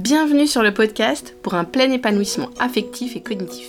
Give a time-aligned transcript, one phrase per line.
[0.00, 3.68] Bienvenue sur le podcast pour un plein épanouissement affectif et cognitif.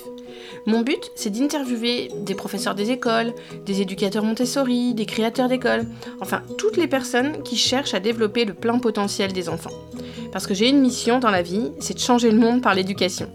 [0.66, 3.34] Mon but, c'est d'interviewer des professeurs des écoles,
[3.66, 5.86] des éducateurs Montessori, des créateurs d'écoles,
[6.22, 9.74] enfin toutes les personnes qui cherchent à développer le plein potentiel des enfants.
[10.32, 13.30] Parce que j'ai une mission dans la vie, c'est de changer le monde par l'éducation.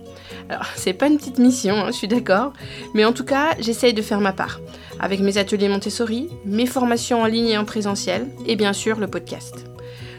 [0.49, 2.55] Alors, c'est pas une petite mission, hein, je suis d'accord,
[2.95, 4.59] mais en tout cas, j'essaye de faire ma part,
[5.01, 9.07] avec mes ateliers Montessori, mes formations en ligne et en présentiel, et bien sûr le
[9.07, 9.67] podcast.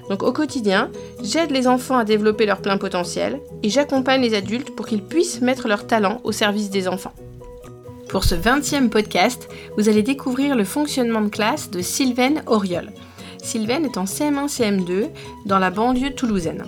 [0.10, 0.90] Donc au quotidien,
[1.22, 5.42] j'aide les enfants à développer leur plein potentiel et j'accompagne les adultes pour qu'ils puissent
[5.42, 7.14] mettre leur talent au service des enfants.
[8.10, 12.92] Pour ce 20e podcast, vous allez découvrir le fonctionnement de classe de Sylvaine Auriol.
[13.44, 15.10] Sylvaine est en CM1-CM2
[15.46, 16.64] dans la banlieue toulousaine.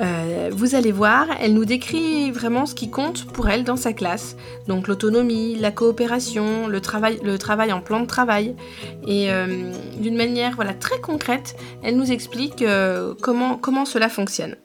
[0.00, 3.92] Euh, vous allez voir, elle nous décrit vraiment ce qui compte pour elle dans sa
[3.92, 4.36] classe.
[4.66, 8.54] Donc l'autonomie, la coopération, le travail, le travail en plan de travail.
[9.06, 14.56] Et euh, d'une manière voilà, très concrète, elle nous explique euh, comment, comment cela fonctionne.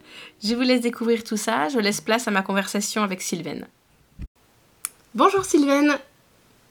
[0.44, 3.68] Je vous laisse découvrir tout ça, je laisse place à ma conversation avec Sylvaine.
[5.16, 5.94] Bonjour Sylvaine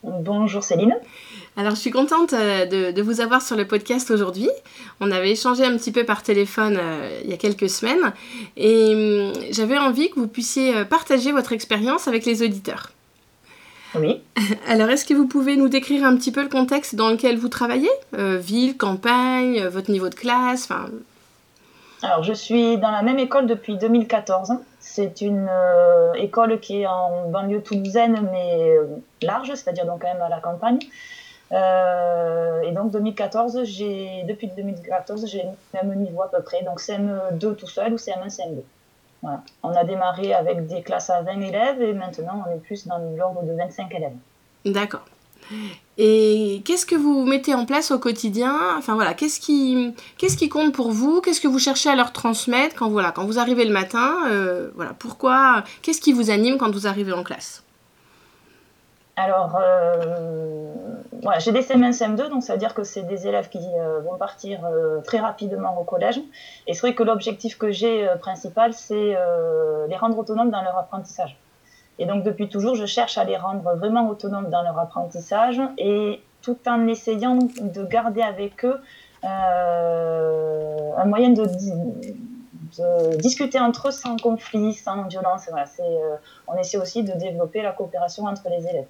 [0.02, 0.97] Bonjour Céline
[1.56, 4.48] alors, je suis contente euh, de, vous avoir sur le podcast aujourd'hui.
[5.00, 8.12] On avait échangé un petit peu par téléphone euh, il y a quelques semaines
[8.56, 12.92] et hum, j'avais envie que vous puissiez euh, partager votre expérience avec les auditeurs.
[13.94, 14.22] Oui.
[14.67, 17.50] Alors, est-ce que vous pouvez nous décrire un petit peu le contexte dans lequel vous
[17.50, 17.91] travaillez?
[18.14, 20.70] Ville, campagne, votre niveau de classe
[22.03, 24.53] Alors, je suis dans la même école depuis 2014.
[24.81, 25.50] C'est une
[26.16, 28.77] école qui est en banlieue toulousaine, mais
[29.20, 30.78] large, c'est-à-dire donc quand même à la campagne.
[31.53, 36.81] Euh, et donc 2014, j'ai depuis 2014, j'ai le même niveau à peu près, donc
[36.81, 38.62] CM2 tout seul ou CM1, CM2.
[39.22, 39.42] Voilà.
[39.62, 42.98] On a démarré avec des classes à 20 élèves et maintenant on est plus dans
[43.17, 44.17] l'ordre de 25 élèves.
[44.64, 45.05] D'accord.
[45.98, 48.56] Et qu'est-ce que vous mettez en place au quotidien?
[48.78, 51.20] Enfin voilà, qu'est-ce qui, qu'est-ce qui compte pour vous?
[51.20, 54.14] Qu'est-ce que vous cherchez à leur transmettre quand voilà, quand vous arrivez le matin?
[54.31, 55.64] Euh, Voilà, pourquoi?
[55.83, 57.62] Qu'est-ce qui vous anime quand vous arrivez en classe?
[59.16, 60.72] Alors, euh,
[61.38, 64.16] j'ai des CM1, CM2, donc ça veut dire que c'est des élèves qui euh, vont
[64.16, 66.19] partir euh, très rapidement au collège.
[66.66, 69.16] Et c'est vrai que l'objectif que j'ai principal, c'est
[69.88, 71.37] les rendre autonomes dans leur apprentissage.
[71.98, 76.22] Et donc, depuis toujours, je cherche à les rendre vraiment autonomes dans leur apprentissage et
[76.41, 78.81] tout en essayant de garder avec eux
[79.22, 81.44] un moyen de
[82.78, 85.47] de discuter entre eux sans conflit, sans violence.
[85.50, 86.16] Voilà, euh,
[86.49, 88.87] on essaie aussi de développer la coopération entre les élèves.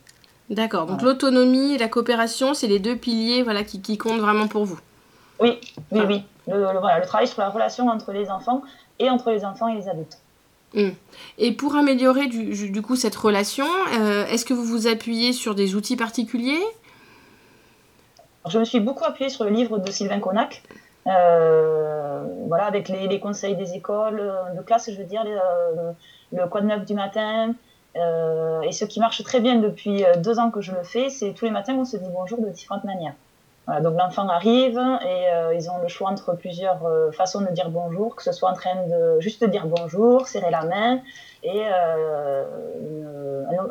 [0.51, 4.49] D'accord, donc l'autonomie et la coopération, c'est les deux piliers voilà, qui, qui, comptent vraiment
[4.49, 4.79] pour vous.
[5.41, 5.59] Oui,
[5.91, 6.25] oui, oui.
[6.47, 8.63] Le, voilà, le, travail sur la relation entre les enfants
[8.99, 10.19] et entre les enfants et les adultes.
[10.75, 10.91] Hmm.
[11.39, 13.67] Et pour améliorer du, du coup cette relation,
[13.99, 16.63] euh, est-ce que vous vous appuyez sur des outils particuliers?
[18.49, 20.63] Je me suis beaucoup appuyée sur le livre de Sylvain Connac,
[21.05, 25.93] voilà, avec les, conseils des écoles euh, de classe, je veux dire, euh,
[26.33, 27.55] le code neuf du matin.
[27.95, 31.45] et ce qui marche très bien depuis deux ans que je le fais, c'est tous
[31.45, 33.15] les matins on se dit bonjour de différentes manières.
[33.85, 34.81] donc l'enfant arrive
[35.13, 35.27] et
[35.59, 36.81] ils ont le choix entre plusieurs
[37.13, 40.65] façons de dire bonjour, que ce soit en train de juste dire bonjour, serrer la
[40.65, 41.01] main,
[41.43, 41.63] et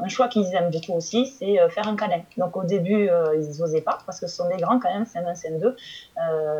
[0.03, 2.21] un, choix qu'ils aiment beaucoup aussi, c'est faire un câlin.
[2.37, 3.09] Donc au début,
[3.39, 5.73] ils n'osaient pas parce que ce sont des grands quand même, CM1, CM2.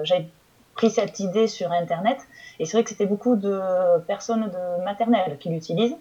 [0.03, 0.25] J'avais
[0.73, 2.17] pris cette idée sur Internet.
[2.59, 3.59] Et c'est vrai que c'était beaucoup de
[4.07, 5.95] personnes de maternelle qui l'utilisent.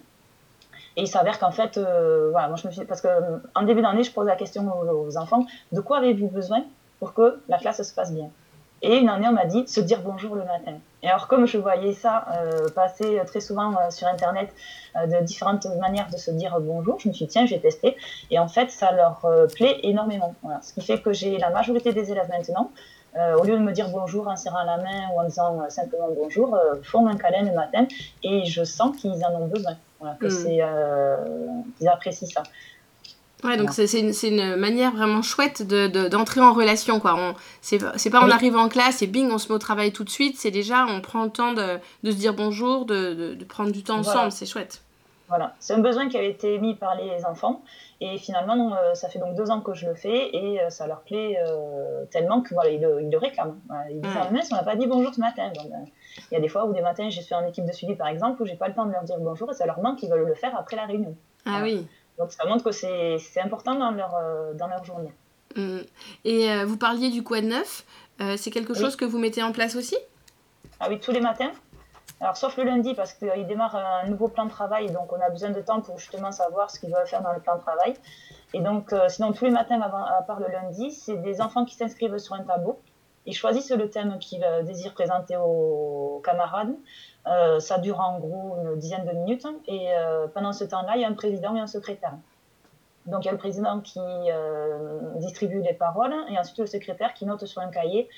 [0.97, 3.63] Et il s'avère qu'en fait, euh, voilà, moi je me suis, parce que euh, en
[3.63, 6.63] début d'année, je pose la question aux, enfants de quoi avez-vous besoin
[6.99, 8.29] pour que la classe se passe bien?
[8.83, 10.73] Et une année, on m'a dit se dire bonjour le matin.
[11.03, 14.49] Et alors, comme je voyais ça euh, passer très souvent sur Internet,
[14.95, 17.95] de différentes manières de se dire bonjour, je me suis dit tiens, j'ai testé.
[18.31, 19.21] Et en fait, ça leur
[19.55, 20.33] plaît énormément.
[20.41, 20.61] Voilà.
[20.63, 22.71] Ce qui fait que j'ai la majorité des élèves maintenant
[23.17, 25.69] euh, au lieu de me dire bonjour en serrant la main ou en disant euh,
[25.69, 27.85] simplement bonjour, euh, font un câlin le matin
[28.23, 31.63] et je sens qu'ils en ont besoin, voilà, que hmm.
[31.77, 32.43] qu'ils apprécient ça.
[33.43, 37.35] Ouais, donc c'est une, une, manière vraiment chouette d'entrer de, en relation, quoi.
[37.61, 40.11] C'est pas on arrive en classe et bing, on se met au travail tout de
[40.11, 43.83] suite, c'est déjà, on prend le temps de, de se dire bonjour, de, prendre du
[43.83, 44.83] temps ensemble, c'est chouette.
[45.31, 47.61] Voilà, c'est un besoin qui avait été mis par les enfants
[48.01, 50.87] et finalement, euh, ça fait donc deux ans que je le fais et euh, ça
[50.87, 53.57] leur plaît euh, tellement que voilà, ils, le, réclament.
[53.89, 55.49] Ils disent ah, on n'a pas dit bonjour ce matin.
[55.55, 58.09] Il y a des fois où des matins, je suis en équipe de suivi par
[58.09, 60.09] exemple, où j'ai pas le temps de leur dire bonjour et ça leur manque, ils
[60.09, 61.15] veulent le faire après la réunion.
[61.45, 61.87] Ah oui.
[62.19, 64.13] Donc ça montre que c'est important dans leur,
[64.55, 65.13] dans leur journée.
[65.55, 65.77] Mmh.
[66.25, 67.85] Et vous parliez du quad neuf,
[68.35, 69.95] c'est quelque chose que vous mettez en place aussi?
[70.81, 71.51] Ah oui, tous les matins.
[72.21, 75.31] Alors, sauf le lundi, parce qu'il démarre un nouveau plan de travail, donc on a
[75.31, 77.95] besoin de temps pour justement savoir ce qu'il doit faire dans le plan de travail.
[78.53, 81.73] Et donc, euh, sinon, tous les matins, à part le lundi, c'est des enfants qui
[81.73, 82.79] s'inscrivent sur un tableau.
[83.25, 86.73] Ils choisissent le thème qu'ils désirent présenter aux camarades.
[87.59, 89.47] ça dure en gros une dizaine de minutes.
[89.67, 89.91] Et
[90.33, 92.15] pendant ce temps-là, il y a un président et un secrétaire.
[93.05, 93.99] Donc il y a le président qui
[95.17, 98.09] distribue les paroles et ensuite le secrétaire qui note sur un cahier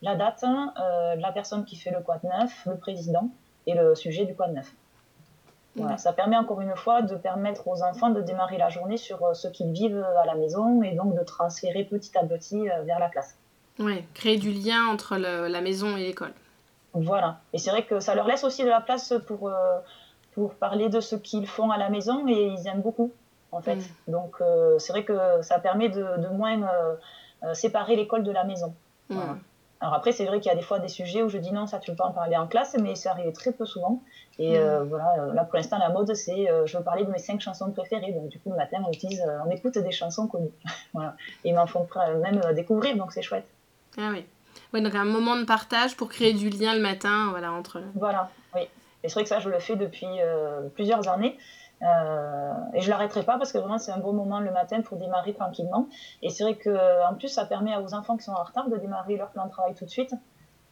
[0.00, 3.30] la date, la personne qui fait le quad neuf, le président
[3.66, 4.72] et le sujet du quad neuf.
[5.74, 9.24] Voilà, ça permet encore une fois de permettre aux enfants de démarrer la journée sur
[9.24, 12.82] euh, ce qu'ils vivent à la maison et donc de transférer petit à petit euh,
[12.82, 13.38] vers la classe.
[13.78, 16.32] Oui, créer du lien entre la maison et l'école.
[16.92, 19.78] Voilà, et c'est vrai que ça leur laisse aussi de la place pour, euh,
[20.34, 23.10] pour parler de ce qu'ils font à la maison et ils aiment beaucoup
[23.50, 23.76] en fait.
[23.76, 24.12] Mm.
[24.12, 24.42] Donc
[24.76, 26.68] c'est vrai que ça permet de, de moins
[27.54, 28.74] séparer l'école de la maison.
[29.08, 29.14] Mm.
[29.14, 29.36] Voilà.
[29.82, 31.66] Alors après, c'est vrai qu'il y a des fois des sujets où je dis non,
[31.66, 34.00] ça tu peux pas en parler en classe, mais ça arrive très peu souvent.
[34.38, 34.88] Et euh, mm.
[34.88, 37.40] voilà, euh, là pour l'instant, la mode, c'est euh, je veux parler de mes cinq
[37.40, 38.12] chansons préférées.
[38.12, 40.52] Donc du coup, le matin, on utilise, on écoute des chansons connues.
[40.94, 41.16] voilà.
[41.42, 41.88] Et ils m'en font
[42.22, 43.44] même découvrir, donc c'est chouette.
[43.98, 44.24] Ah oui.
[44.72, 47.82] Oui, donc un moment de partage pour créer du lien le matin, voilà, entre.
[47.96, 48.62] Voilà, oui.
[49.02, 50.06] Et c'est vrai que ça, je le fais depuis
[50.76, 51.36] plusieurs années.
[51.82, 54.98] Euh, et je l'arrêterai pas parce que vraiment c'est un bon moment le matin pour
[54.98, 55.88] démarrer tranquillement.
[56.22, 58.76] Et c'est vrai que en plus ça permet aux enfants qui sont en retard de
[58.76, 60.14] démarrer leur plan de travail tout de suite.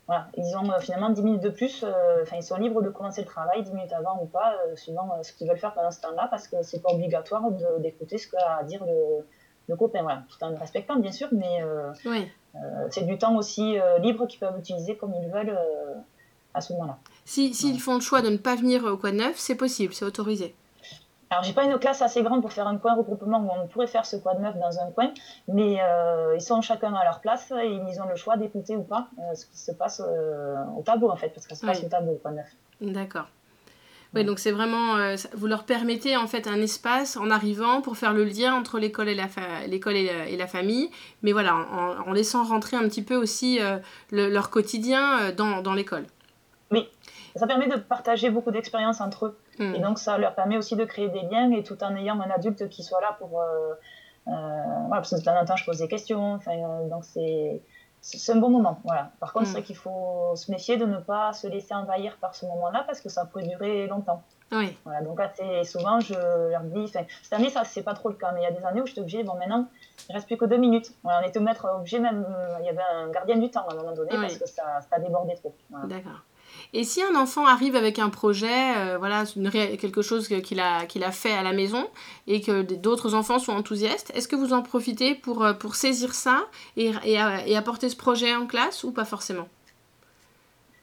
[0.06, 1.84] Voilà, ils ont euh, finalement 10 minutes de plus.
[1.84, 5.08] Euh, enfin, ils sont libres de commencer le travail 10 minutes avant ou pas, suivant
[5.22, 7.42] ce qu'ils veulent faire pendant ce temps-là, parce que c'est pas obligatoire
[7.78, 9.24] d'écouter ce qu'a à dire le,
[9.68, 10.02] le, copain.
[10.02, 11.62] Voilà, tout en respectant bien sûr, mais
[12.06, 12.28] oui.
[12.90, 15.56] c'est du temps aussi libre qu'ils peuvent utiliser comme ils veulent
[16.54, 16.98] à ce moment-là.
[17.24, 20.04] S'ils si, font le choix de ne pas venir au coin neuf, c'est possible, c'est
[20.04, 20.56] autorisé.
[21.32, 23.86] Alors, j'ai pas une classe assez grande pour faire un coin regroupement où on pourrait
[23.86, 25.12] faire ce quad neuf dans un coin,
[25.46, 28.82] mais euh, ils sont chacun à leur place et ils ont le choix d'écouter ou
[28.82, 31.66] pas euh, ce qui se passe euh, au tableau en fait, parce que ça se
[31.66, 32.48] passe au tableau le quad neuf.
[32.80, 33.28] D'accord.
[34.12, 38.12] Oui, donc c'est vraiment, vous leur permettez en fait un espace en arrivant pour faire
[38.12, 39.28] le lien entre l'école et la,
[39.68, 40.90] l'école et, la famille,
[41.22, 43.60] mais voilà, en, laissant rentrer un petit peu aussi
[44.10, 46.06] leur quotidien dans, dans l'école.
[46.72, 46.88] Oui,
[47.36, 49.38] ça permet de partager beaucoup d'expériences entre eux.
[49.60, 49.74] Hmm.
[49.74, 52.30] Et donc, ça leur permet aussi de créer des liens, et tout en ayant un
[52.30, 53.40] adulte qui soit là pour.
[53.40, 53.74] Euh,
[54.26, 54.30] euh,
[54.88, 56.40] voilà, parce que de temps en temps, je pose des questions.
[56.48, 57.62] Euh, donc, c'est.
[58.02, 59.10] C'est un bon moment, voilà.
[59.20, 59.56] Par contre, c'est hmm.
[59.56, 63.02] vrai qu'il faut se méfier de ne pas se laisser envahir par ce moment-là parce
[63.02, 64.22] que ça peut durer longtemps.
[64.52, 64.74] Oui.
[64.84, 68.32] Voilà, donc assez souvent, je leur dis, cette année, ça, c'est pas trop le cas,
[68.32, 69.68] mais il y a des années où j'étais obligée, bon, maintenant,
[70.08, 70.94] il reste plus que deux minutes.
[71.02, 72.26] Voilà, on était au maître obligé, même,
[72.60, 74.98] il y avait un gardien du temps à un moment donné parce que ça, ça
[74.98, 75.54] débordait trop.
[75.84, 76.22] D'accord.
[76.72, 79.24] Et si un enfant arrive avec un projet, euh, voilà,
[79.78, 81.88] quelque chose qu'il a, fait à la maison
[82.26, 86.46] et que d'autres enfants sont enthousiastes, est-ce que vous en profitez pour, euh, saisir ça
[86.76, 86.90] et,
[87.56, 89.48] apporter ce projet en classe ou pas forcément?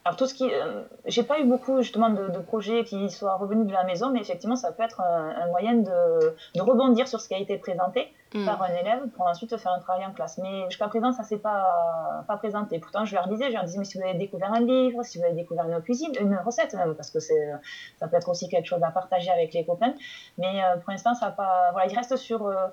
[0.07, 3.67] Alors tout ce qui, euh, j'ai pas eu beaucoup justement de, projets qui soient revenus
[3.67, 7.27] de la maison, mais effectivement ça peut être un, moyen de, de, rebondir sur ce
[7.27, 8.45] qui a été présenté hmm.
[8.45, 10.37] par un élève pour ensuite faire un travail en classe.
[10.37, 12.79] Mais jusqu'à présent ça s'est pas pas présenté.
[12.79, 15.17] Pourtant je leur disais, je leur disais mais si vous avez découvert un livre, si
[15.17, 17.51] vous avez découvert une cuisine, une recette même, parce que c'est
[17.99, 19.93] ça peut être aussi quelque chose à partager avec les copains.
[20.37, 22.67] Mais euh, pour l'instant ça pas, voilà, il reste sur euh,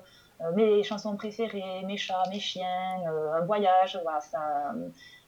[0.55, 2.99] mes chansons préférées, mes chats, mes chiens,
[3.33, 4.73] un voyage, voilà ça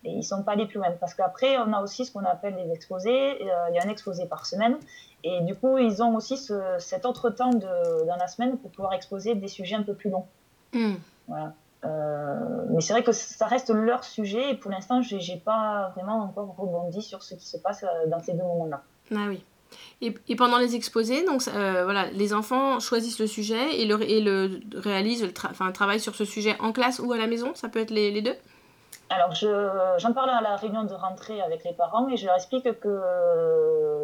[0.04, 0.92] et ils sont pas allés plus loin.
[1.00, 3.42] Parce qu'après, on a aussi ce qu'on appelle les exposés.
[3.42, 4.78] Euh, il y a un exposé par semaine.
[5.24, 6.38] Et du coup, ils ont aussi
[6.80, 10.10] cet autre temps de, dans la semaine pour pouvoir exposer des sujets un peu plus
[10.10, 10.26] longs.
[10.74, 10.96] Hmm.
[11.28, 11.54] Voilà.
[11.86, 15.92] Euh, mais c'est vrai que ça reste leur sujet et pour l'instant, je n'ai pas
[15.96, 18.82] vraiment encore rebondi sur ce qui se passe euh, dans ces deux moments-là.
[19.12, 19.44] Ah oui.
[20.02, 24.60] Et, pendant les exposés, donc voilà, les enfants choisissent le sujet et le, et le
[24.76, 25.34] réalisent, le
[25.74, 27.54] travaillent sur ce sujet en classe ou à la maison.
[27.56, 28.36] Ça peut être les, les deux?
[29.10, 32.66] Alors, j'en parle à la réunion de rentrée avec les parents et je leur explique
[32.80, 33.02] que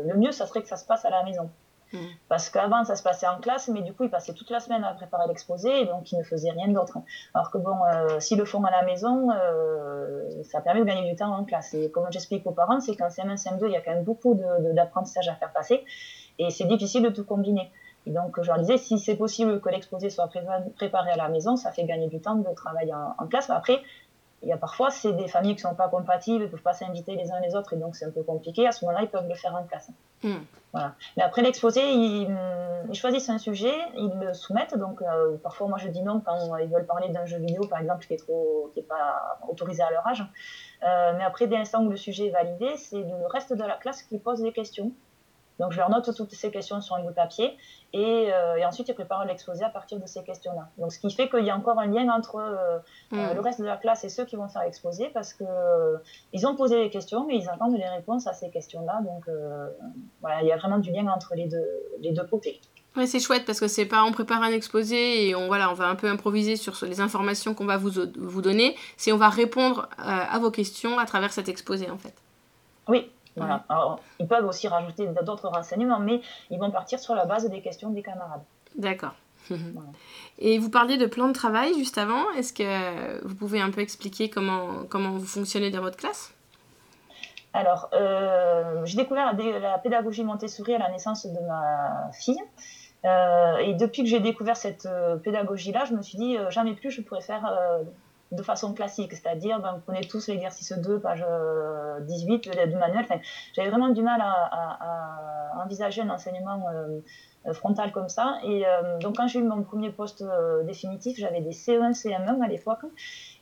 [0.05, 1.49] le mieux, ça serait que ça se passe à la maison.
[1.93, 2.07] Hmm.
[2.27, 4.83] Parce qu'avant, ça se passait en classe, mais du coup, ils passaient toute la semaine
[4.83, 6.97] à préparer l'exposé, donc ils ne faisaient rien d'autre.
[7.35, 11.07] Alors que bon, euh, s'ils le font à la maison, euh, ça permet de gagner
[11.07, 11.75] du temps en classe.
[11.75, 14.33] Et comme j'explique aux parents, c'est qu'en CM1, CM2, il y a quand même beaucoup
[14.73, 15.85] d'apprentissage à faire passer,
[16.39, 17.71] et c'est difficile de tout combiner.
[18.05, 20.29] Et donc, je leur disais, si c'est possible que l'exposé soit
[20.75, 23.50] préparé à la maison, ça fait gagner du temps de travailler en, en classe.
[23.50, 23.81] Après,
[24.43, 26.73] il y a parfois, c'est des familles qui ne sont pas compatibles, ne peuvent pas
[26.73, 28.67] s'inviter les uns les autres, et donc c'est un peu compliqué.
[28.67, 29.89] À ce moment-là, ils peuvent le faire en classe.
[30.21, 30.43] Hmm.
[30.73, 30.95] Voilà.
[31.15, 32.27] Mais après l'exposé, ils,
[32.93, 34.77] choisissent un sujet, ils le soumettent.
[34.77, 37.79] Donc, euh, parfois, moi, je dis non quand ils veulent parler d'un jeu vidéo, par
[37.79, 40.25] exemple, qui est trop, qui est pas autorisé à leur âge.
[40.83, 43.77] Euh, mais après, dès l'instant où le sujet est validé, c'est le reste de la
[43.77, 44.91] classe qui pose des questions.
[45.60, 47.57] Donc je leur note toutes ces questions sur un bout de papier
[47.93, 50.69] et, euh, et ensuite ils préparent l'exposé à partir de ces questions-là.
[50.77, 52.79] Donc ce qui fait qu'il y a encore un lien entre euh,
[53.13, 53.36] euh, hmm.
[53.36, 55.43] le reste de la classe et ceux qui vont faire l'exposé parce que
[56.31, 59.01] ils ont posé les questions mais ils attendent les réponses à ces questions-là.
[59.03, 59.25] Donc
[60.22, 61.69] voilà, il y a vraiment du lien entre les deux,
[62.00, 62.60] les deux côtés.
[62.95, 65.74] Ouais, c'est chouette parce que c'est pas on prépare un exposé et on voilà, on
[65.74, 69.29] va un peu improviser sur les informations qu'on va vous, vous donner, c'est on va
[69.29, 72.13] répondre à vos questions à travers cet exposé en fait.
[72.88, 73.63] Oui, Voilà.
[73.69, 77.61] Alors, ils peuvent aussi rajouter d'autres renseignements, mais ils vont partir sur la base des
[77.61, 78.43] questions des camarades.
[78.75, 79.13] D'accord.
[80.39, 82.31] Et vous parliez de plan de travail juste avant.
[82.37, 86.33] Est-ce que vous pouvez un peu expliquer comment, comment vous fonctionnez dans votre classe?
[87.53, 92.41] Alors, euh, j'ai découvert la, pédagogie Montessori à la naissance de ma fille.
[93.05, 96.89] Euh, et depuis que j'ai découvert cette euh, pédagogie-là, je me suis dit, jamais plus
[96.89, 97.45] je pourrais faire
[98.33, 101.25] de façon classique, c'est-à-dire, ben, vous connaissez tous l'exercice 2, page
[102.01, 103.05] 18 du manuel.
[103.53, 106.61] J'avais vraiment du mal à, envisager un enseignement
[107.45, 108.37] euh, frontale comme ça.
[108.43, 112.41] Et euh, donc, quand j'ai eu mon premier poste euh, définitif, j'avais des CE1, CM1
[112.41, 112.85] à l'époque.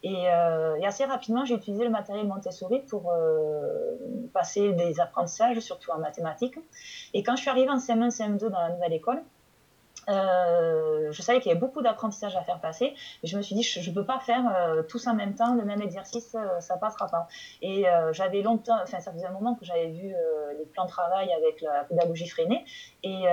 [0.03, 3.13] Et, assez rapidement, j'ai utilisé le matériel Montessori pour
[4.33, 6.57] passer des apprentissages, surtout en mathématiques.
[7.13, 9.21] Et quand je suis arrivée en CM1, CM2 dans la nouvelle école,
[10.09, 13.55] euh, je savais qu'il y avait beaucoup d'apprentissage à faire passer, mais je me suis
[13.55, 16.59] dit, je ne peux pas faire euh, tous en même temps le même exercice, euh,
[16.59, 17.27] ça passera pas.
[17.61, 20.13] Et j'avais longtemps, enfin, ça faisait un moment que j'avais vu
[20.57, 22.63] les plans de travail avec la pédagogie freinée,
[23.03, 23.25] et,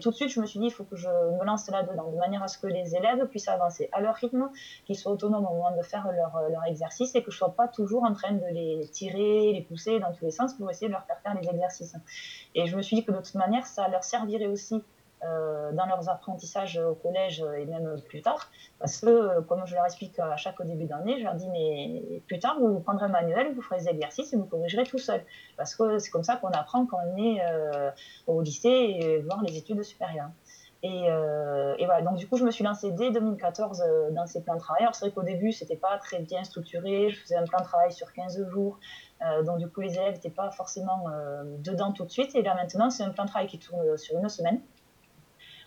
[0.00, 2.16] tout de suite, je me suis dit, il faut que je me lance là-dedans, de
[2.16, 4.50] manière à ce que les élèves puissent avancer à leur rythme,
[4.86, 7.68] qu'ils soient autonomes au moment de faire leur, leur exercice, et que je sois pas
[7.68, 10.92] toujours en train de les tirer, les pousser dans tous les sens pour essayer de
[10.92, 11.94] leur faire faire les exercices.
[12.54, 14.80] Et je me suis dit que de toute manière, ça leur servirait aussi euh,
[15.22, 18.50] dans leurs apprentissages au collège et même plus tard.
[18.78, 22.38] Parce que, comme je leur explique à chaque début d'année, je leur dis, mais plus
[22.38, 25.22] tard, vous prendrez un manuel, vous ferez des exercices et vous corrigerez tout seul.
[25.56, 27.90] Parce que c'est comme ça qu'on apprend quand on est euh,
[28.26, 30.30] au lycée et voir les études supérieures.
[30.84, 34.42] Et, euh, et, voilà, donc du coup, je me suis lancée dès 2014 dans ces
[34.42, 34.82] plans de travail.
[34.82, 37.10] Alors, c'est vrai qu'au début, c'était pas très bien structuré.
[37.10, 38.80] Je faisais un plan de travail sur 15 jours.
[39.44, 41.04] donc, du coup, les élèves n'étaient pas forcément
[41.58, 42.34] dedans tout de suite.
[42.34, 44.60] Et là, maintenant, c'est un plan de travail qui tourne sur une semaine.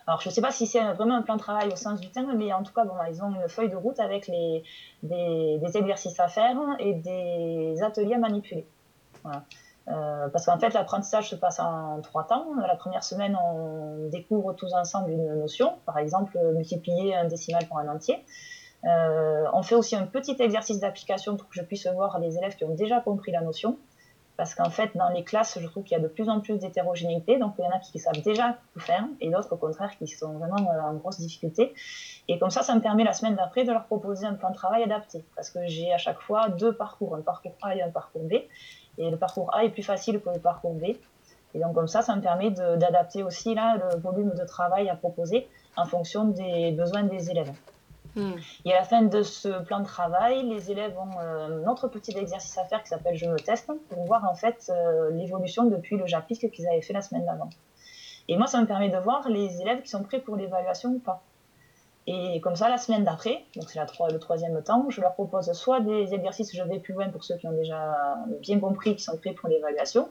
[0.07, 2.11] Alors, je ne sais pas si c'est vraiment un plan de travail au sens du
[2.11, 6.19] terme, mais en tout cas, bon, ils ont une feuille de route avec des, exercices
[6.19, 8.67] à faire et des ateliers à manipuler.
[9.87, 12.45] Euh, parce qu'en fait, l'apprentissage se passe en trois temps.
[12.67, 17.79] La première semaine, on découvre tous ensemble une notion, par exemple multiplier un décimal par
[17.79, 18.23] un entier.
[18.85, 22.55] Euh, on fait aussi un petit exercice d'application pour que je puisse voir les élèves
[22.55, 23.77] qui ont déjà compris la notion
[24.37, 26.57] parce qu'en fait, dans les classes, je trouve qu'il y a de plus en plus
[26.57, 27.37] d'hétérogénéité.
[27.37, 30.07] Donc, il y en a qui savent déjà tout faire et d'autres, au contraire, qui
[30.07, 31.73] sont vraiment en grosse difficulté.
[32.27, 34.55] Et comme ça, ça me permet la semaine d'après de leur proposer un plan de
[34.55, 35.23] travail adapté.
[35.35, 38.33] Parce que j'ai à chaque fois deux parcours, un parcours A et un parcours B.
[38.97, 40.95] Et le parcours A est plus facile que le parcours B.
[41.53, 44.95] Et donc, comme ça, ça me permet d'adapter aussi là, le volume de travail à
[44.95, 47.53] proposer en fonction des besoins des élèves.
[48.65, 51.87] Et à la fin de ce plan de travail, les élèves ont euh, un autre
[51.87, 55.65] petit exercice à faire qui s'appelle Je me teste pour voir en fait euh, l'évolution
[55.65, 57.49] depuis le chapitre qu'ils avaient fait la semaine d'avant.
[58.27, 60.99] Et moi, ça me permet de voir les élèves qui sont prêts pour l'évaluation ou
[60.99, 61.23] pas.
[62.07, 65.79] Et comme ça, la semaine d'après, donc c'est le troisième temps, je leur propose soit
[65.79, 67.95] des exercices, je vais plus loin pour ceux qui ont déjà
[68.41, 70.09] bien compris, qui sont prêts pour l'évaluation.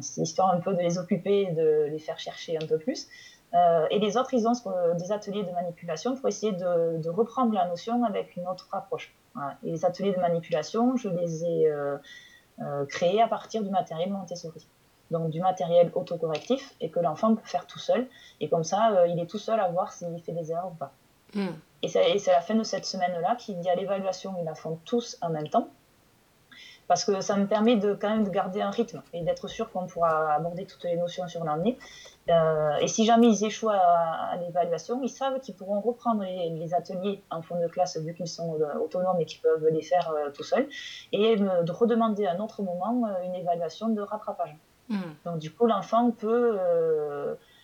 [0.00, 3.08] C'est histoire un peu de les occuper, de les faire chercher un peu plus.
[3.54, 4.52] Euh, et les autres, ils ont
[4.94, 9.14] des ateliers de manipulation pour essayer de, reprendre la notion avec une autre approche.
[9.62, 11.96] Et les ateliers de manipulation, je les ai euh,
[12.60, 14.66] euh, créés à partir du matériel Montessori.
[15.10, 18.08] Donc du matériel autocorrectif et que l'enfant peut faire tout seul.
[18.40, 20.92] Et comme ça, il est tout seul à voir s'il fait des erreurs ou pas.
[21.34, 21.52] Hmm.
[21.82, 24.78] Et c'est à la fin de cette semaine-là qu'il y a l'évaluation, ils la font
[24.84, 25.68] tous en même temps
[26.92, 29.72] parce que ça me permet de quand même de garder un rythme et d'être sûr
[29.72, 31.78] qu'on pourra aborder toutes les notions sur l'année.
[32.28, 37.22] Euh, et si jamais ils échouent à, l'évaluation, ils savent qu'ils pourront reprendre les, ateliers
[37.30, 40.30] en fond de classe vu qu'ils sont euh, autonomes et qu'ils peuvent les faire euh,
[40.32, 40.68] tout seuls
[41.12, 44.54] et de redemander à un autre moment une évaluation de rattrapage.
[44.90, 45.14] Hmm.
[45.24, 46.58] Donc du coup, l'enfant peut...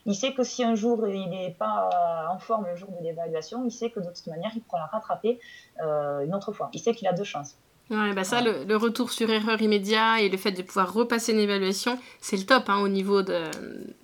[0.07, 3.63] il sait que si un jour il n'est pas en forme le jour de l'évaluation,
[3.67, 5.39] il sait que de toute manière, il pourra la rattraper
[5.83, 6.71] une autre fois.
[6.73, 7.59] Il sait qu'il a deux chances.
[7.91, 11.39] Ouais, bah ça, le, retour sur erreur immédiat et le fait de pouvoir repasser une
[11.39, 13.45] évaluation, c'est le top hein, au niveau de,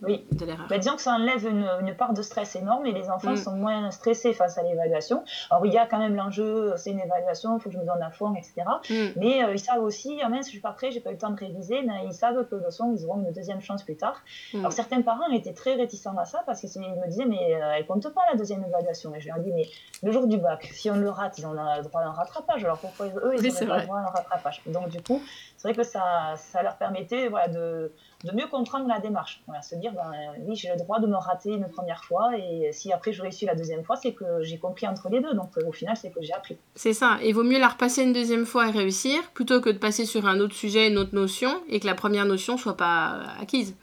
[0.02, 0.24] oui.
[0.32, 0.66] de l'erreur.
[0.70, 3.36] Bah, disons que ça enlève une, une, part de stress énorme et les enfants mm.
[3.36, 5.22] sont moins stressés face à l'évaluation.
[5.50, 7.84] Alors, il y a quand même l'enjeu, c'est une évaluation, il faut que je me
[7.84, 8.62] donne à fond, etc.
[8.88, 8.94] Mm.
[9.16, 11.18] Mais euh, ils savent aussi, ah mince, je suis pas prêt, j'ai pas eu le
[11.18, 13.82] temps de réviser, mais ils savent que de toute façon, ils auront une deuxième chance
[13.82, 14.22] plus tard.
[14.54, 14.60] Mm.
[14.60, 17.86] Alors, certains parents étaient très réticents à ça parce qu'ils me disaient, mais euh, elle
[17.86, 19.14] compte pas la deuxième évaluation.
[19.14, 19.68] Et je leur dis, mais
[20.02, 22.64] le jour du bac, si on le rate, ils ont le droit à un rattrapage.
[22.64, 23.42] Alors, pourquoi eux, ils
[23.76, 24.62] rattrapage.
[24.66, 25.22] Donc du coup,
[25.56, 27.92] c'est vrai que ça, ça leur permettait voilà, de,
[28.24, 29.42] de, mieux comprendre la démarche.
[29.46, 30.12] Voilà, se dire, ben,
[30.46, 33.46] oui, j'ai le droit de me rater une première fois, et si après je réussis
[33.46, 35.34] la deuxième fois, c'est que j'ai compris entre les deux.
[35.34, 36.58] Donc au final, c'est que j'ai appris.
[36.74, 37.18] C'est ça.
[37.22, 40.26] Il vaut mieux la repasser une deuxième fois et réussir, plutôt que de passer sur
[40.26, 43.74] un autre sujet, une autre notion, et que la première notion soit pas acquise.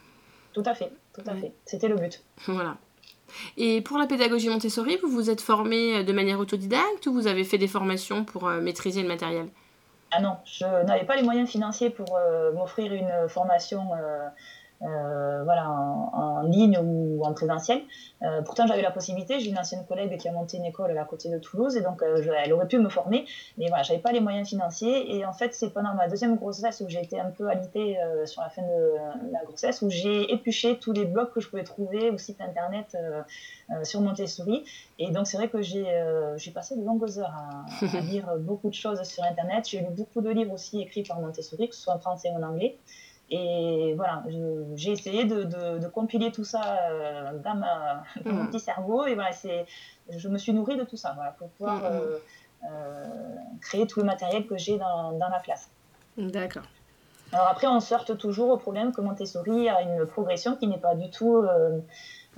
[0.54, 1.54] Tout à fait, tout à fait.
[1.66, 2.22] C'était le but.
[2.48, 2.78] Voilà.
[3.58, 7.44] Et pour la pédagogie Montessori, vous vous êtes formé de manière autodidacte ou vous avez
[7.44, 9.48] fait des formations pour euh, maîtriser le matériel?
[10.12, 12.20] Ah non, je n'avais pas les moyens financiers pour
[12.54, 13.92] m'offrir une formation
[14.84, 17.82] euh, voilà, en, ligne ou en présentiel.
[18.24, 19.40] Euh, pourtant, j'avais la possibilité.
[19.40, 22.02] J'ai une ancienne collègue qui a monté une école à côté de Toulouse et donc
[22.02, 23.26] euh, elle aurait pu me former,
[23.58, 25.16] mais voilà, j'avais pas les moyens financiers.
[25.16, 28.42] Et en fait, c'est pendant ma deuxième grossesse où j'ai été un peu alitée sur
[28.42, 32.10] la fin de la grossesse où j'ai épluché tous les blogs que je pouvais trouver
[32.10, 32.98] au site internet
[33.84, 34.66] sur Montessori.
[34.98, 35.86] Et donc, c'est vrai que j'ai
[36.38, 37.66] j'ai passé de longues heures à,
[37.98, 39.68] à, lire beaucoup de choses sur internet.
[39.68, 42.38] J'ai lu beaucoup de livres aussi écrits par Montessori, que ce soit en français ou
[42.38, 42.78] en anglais.
[43.34, 44.24] Et voilà,
[44.76, 48.48] j'ai essayé de, de, compiler tout ça euh, dans, ma, mon mm.
[48.48, 49.06] petit cerveau.
[49.06, 49.32] Et voilà,
[50.10, 51.86] je me suis nourrie de tout ça voilà, pour pouvoir mm, mm.
[51.86, 52.18] Euh,
[52.70, 53.06] euh,
[53.62, 55.70] créer tout le matériel que j'ai dans, dans la classe.
[56.18, 56.66] D'accord.
[57.32, 60.94] Alors après, on sort toujours au problème que Montessori a une progression qui n'est pas
[60.96, 61.42] du tout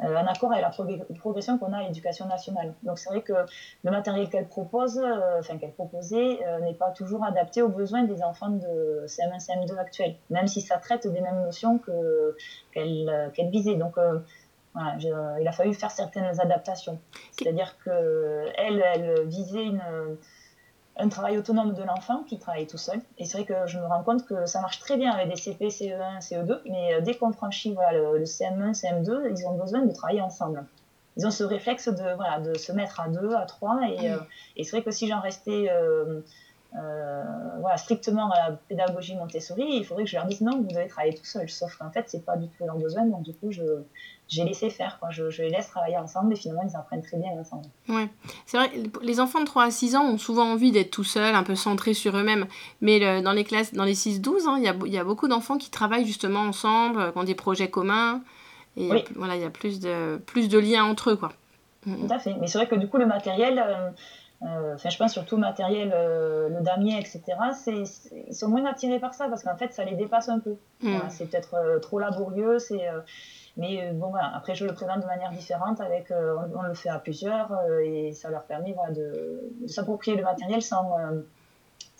[0.02, 0.72] euh, en accord avec la
[1.20, 2.74] progression qu'on a à l'éducation nationale.
[2.82, 3.34] Donc c'est vrai que
[3.84, 8.04] le matériel qu'elle propose, euh, enfin qu'elle proposait, euh, n'est pas toujours adapté aux besoins
[8.04, 12.36] des enfants de CM1, CM2 actuels, même si ça traite des mêmes notions que
[12.74, 13.76] qu'elle visait.
[13.76, 13.94] Donc
[14.74, 14.98] voilà,
[15.40, 17.00] il a fallu faire certaines adaptations.
[17.32, 20.18] C'est-à-dire que elle, elle visait une
[20.98, 23.02] un travail autonome de l'enfant qui travaille tout seul.
[23.18, 25.36] Et c'est vrai que je me rends compte que ça marche très bien avec des
[25.36, 29.82] CP, CE1, CE2, mais euh, dès qu'on franchit voilà, le, CM1, CM2, ils ont besoin
[29.82, 30.66] de travailler ensemble.
[31.18, 33.80] Ils ont ce réflexe de, voilà, de se mettre à deux, à trois.
[33.88, 34.18] Et, euh,
[34.56, 36.22] et c'est vrai que si j'en restais euh, euh,
[36.74, 40.88] voilà, strictement à la pédagogie Montessori, il faudrait que je leur dise non, vous devez
[40.88, 41.50] travailler tout seul.
[41.50, 43.64] Sauf qu'en fait, c'est pas du tout leur besoin, donc du coup, je,
[44.28, 44.98] j'ai laissé faire.
[45.00, 45.10] Quoi.
[45.12, 47.66] Je, je, les laisse travailler ensemble et finalement, ils apprennent très bien ensemble.
[47.90, 48.10] Ouais,
[48.46, 51.36] c'est vrai, les enfants de 3 à 6 ans ont souvent envie d'être tout seuls,
[51.36, 52.48] un peu centrés sur eux-mêmes.
[52.82, 55.58] Mais dans les classes, dans les 6-12, hein, il y, a, y a beaucoup d'enfants
[55.58, 58.22] qui travaillent justement ensemble, qui ont des projets communs.
[58.76, 61.16] Et voilà, il y a plus de, plus de liens entre eux.
[61.16, 61.32] Quoi.
[61.84, 62.36] Tout à fait.
[62.40, 63.60] Mais c'est vrai que du coup, le matériel.
[63.60, 63.90] Euh, euh,
[64.46, 67.22] enfin, je pense surtout matériel, euh, le damier, etc.
[67.54, 67.84] C'est,
[68.28, 70.58] ils sont moins attirés par ça parce qu'en fait, ça les dépasse un peu.
[70.82, 71.00] Hmm.
[71.10, 72.60] c'est peut-être euh, trop laborieux.
[72.60, 72.88] C'est,
[73.58, 74.32] mais bon, voilà.
[74.36, 75.80] Après, je le présente de manière différente.
[75.80, 77.52] Avec, on, le fait à plusieurs
[77.84, 80.92] et ça leur permet de, de, s'approprier le matériel sans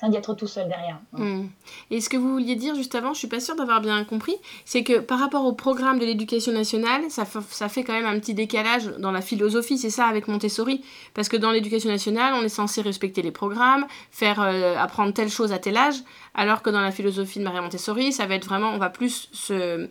[0.10, 1.00] d'y être tout seul derrière.
[1.14, 1.48] Hmm.
[1.92, 4.36] Et ce que vous vouliez dire juste avant, je suis pas sûre d'avoir bien compris,
[4.66, 8.20] c'est que par rapport au programme de l'éducation nationale, ça, ça fait quand même un
[8.20, 12.44] petit décalage dans la philosophie, c'est ça avec Montessori, parce que dans l'éducation nationale, on
[12.44, 15.96] est censé respecter les programmes, faire euh, apprendre telle chose à tel âge,
[16.34, 19.30] alors que dans la philosophie de Maria Montessori, ça va être vraiment, on va plus
[19.52, 19.88] euh,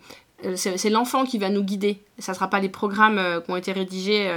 [0.57, 2.01] c'est l'enfant qui va nous guider.
[2.18, 4.29] Ça ne sera pas les programmes euh, qui ont été rédigés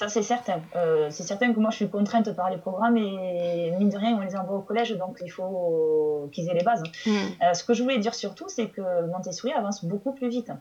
[0.00, 0.62] ça, c'est certain.
[0.76, 4.16] Euh, c'est certain que moi, je suis contrainte par les programmes et mine de rien,
[4.16, 6.82] on les envoie au collège, donc il faut qu'ils aient les bases.
[7.04, 7.10] Mm.
[7.10, 10.52] Euh, ce que je voulais dire surtout, c'est que Montessori avance beaucoup plus vite.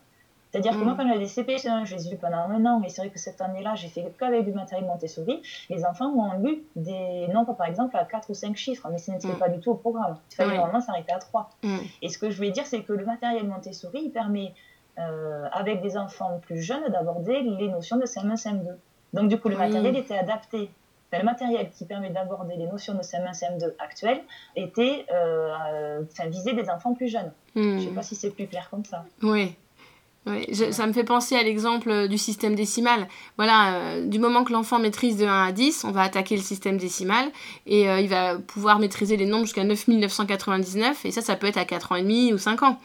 [0.51, 0.97] C'est-à-dire que moi, mm.
[0.97, 3.39] quand j'avais des CP, je les ai pendant un an, et c'est vrai que cette
[3.39, 5.41] année-là, j'ai fait qu'avec du matériel Montessori.
[5.69, 9.09] Les enfants ont lu des nombres, par exemple, à 4 ou 5 chiffres, mais ce
[9.09, 9.39] n'était mm.
[9.39, 10.17] pas du tout au programme.
[10.33, 11.49] Il fallait normalement s'arrêter à 3.
[12.01, 14.53] Et ce que je voulais dire, c'est que le matériel Montessori, il permet,
[14.97, 18.75] euh, avec des enfants plus jeunes, d'aborder les notions de CM1, CM2.
[19.13, 20.69] Donc, du coup, le matériel était adapté.
[21.11, 24.21] le matériel qui permet d'aborder les notions de CM1, CM2 actuelles
[24.55, 27.31] était euh, visé des enfants plus jeunes.
[27.55, 27.95] Je ne sais hmm.
[27.95, 29.03] pas si c'est plus clair comme ça.
[29.23, 29.55] Oui.
[30.25, 33.07] Oui, ça me fait penser à l'exemple du système décimal.
[33.37, 36.41] Voilà, euh, du moment que l'enfant maîtrise de 1 à 10, on va attaquer le
[36.41, 37.31] système décimal
[37.65, 41.57] et euh, il va pouvoir maîtriser les nombres jusqu'à 9999 et ça, ça peut être
[41.57, 42.79] à 4 ans et demi ou 5 ans.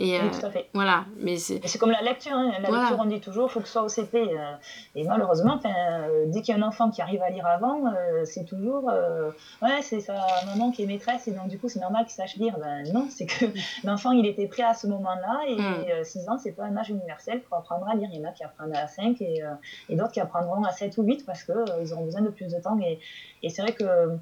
[0.00, 0.68] Et, oui, tout à fait.
[0.74, 1.60] Voilà, mais c'est...
[1.76, 2.52] comme la lecture, hein.
[2.62, 4.16] la lecture on dit toujours, il faut que ce soit au CP.
[4.16, 4.52] Euh,
[4.94, 8.24] et malheureusement, euh, dès qu'il y a un enfant qui arrive à lire avant, euh,
[8.24, 12.04] c'est toujours, ouais, c'est sa maman qui est maîtresse et donc du coup c'est normal
[12.04, 12.56] qu'il sache lire.
[12.60, 13.46] Ben non, c'est que
[13.84, 16.30] l'enfant il était prêt à ce moment-là et 6 hmm.
[16.30, 18.08] ans c'est pas un âge universel pour apprendre à lire.
[18.12, 19.42] Il y en a qui apprennent à 5 et,
[19.88, 22.60] et d'autres qui apprendront à 7 ou 8 parce qu'ils auront besoin de plus de
[22.60, 22.78] temps.
[22.80, 23.00] Et,
[23.42, 24.16] et c'est vrai que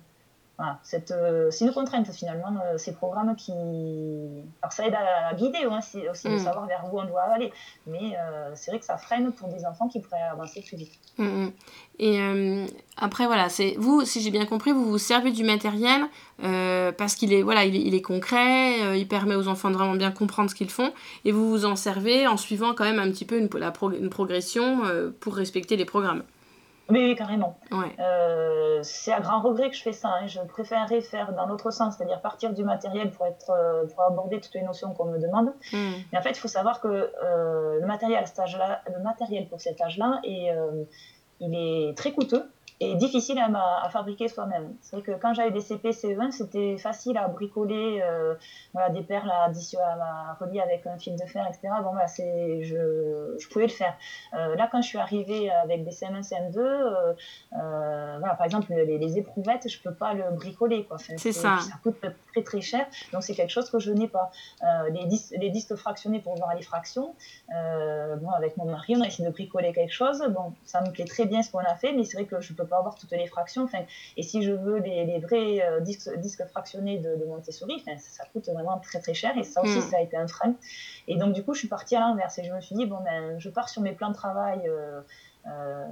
[0.59, 3.53] voilà, euh, c'est une contrainte finalement, euh, ces programmes qui.
[4.63, 6.39] Alors ça aide à guider aussi, aussi de mm.
[6.39, 7.53] savoir vers où on doit aller,
[7.87, 10.99] mais euh, c'est vrai que ça freine pour des enfants qui pourraient avancer plus vite.
[11.19, 11.53] Mm, mm.
[11.99, 12.21] Et
[12.99, 16.03] après, voilà, c'est vous, si j'ai bien compris, vous vous servez du matériel
[16.39, 20.51] parce qu'il est, voilà, il est, concret, il permet aux enfants de vraiment bien comprendre
[20.51, 20.93] ce qu'ils font,
[21.25, 24.11] et vous vous en servez en suivant quand même un petit peu une, la une
[24.11, 24.83] progression
[25.21, 26.23] pour respecter les programmes.
[26.89, 27.59] Oui, carrément.
[27.99, 30.09] Euh, c'est à grand regret que je fais ça.
[30.09, 30.27] Hein.
[30.27, 34.41] Je préférerais faire dans l'autre sens, c'est-à-dire partir du matériel pour, être, euh, pour aborder
[34.41, 35.53] toutes les notions qu'on me demande.
[35.73, 35.93] Hmm.
[36.13, 39.49] Mais en fait, il faut savoir que euh, le, matériel à cet âge-là, le matériel
[39.49, 42.49] pour cet âge-là, il est très coûteux.
[42.79, 44.75] Et difficile à, fabriquer soi-même.
[44.83, 48.35] C'est vrai que quand j'avais des CP, CE1, c'était facile à bricoler, euh,
[48.75, 51.73] voilà, des perles à, à, relier avec un fil de fer, etc.
[51.83, 53.97] Bon, voilà, c'est, je, je, pouvais le faire.
[54.35, 57.15] Euh, là, quand je suis arrivée avec des CM1, CM2, euh,
[57.53, 60.85] voilà, par exemple, les, les, éprouvettes, je peux pas le bricoler.
[60.85, 60.99] Quoi.
[60.99, 61.59] c'est ça.
[61.61, 64.31] Ça coûte très très cher, donc c'est quelque chose que je n'ai pas.
[64.91, 67.15] les, dis, les disques fractionnés pour voir les fractions,
[67.49, 70.23] bon, avec mon mari, on a essayé de bricoler quelque chose.
[70.31, 72.53] Bon, ça me plaît très bien ce qu'on a fait, mais c'est vrai que je
[72.53, 73.65] peux pas avoir toutes les fractions.
[73.65, 73.85] Enfin,
[74.17, 78.25] et si je veux les, vrais euh, disques, disques, fractionnés de, de Montessori, enfin, ça,
[78.33, 79.37] coûte vraiment très très cher.
[79.39, 79.83] Et ça aussi, hmm.
[79.83, 80.55] ça a été un frein.
[81.09, 82.39] Et donc, du coup, je suis partie à l'inverse.
[82.39, 84.69] Et je me suis dit, bon, ben, je pars sur mes plans de travail.
[84.69, 85.01] Euh,
[85.49, 85.85] euh,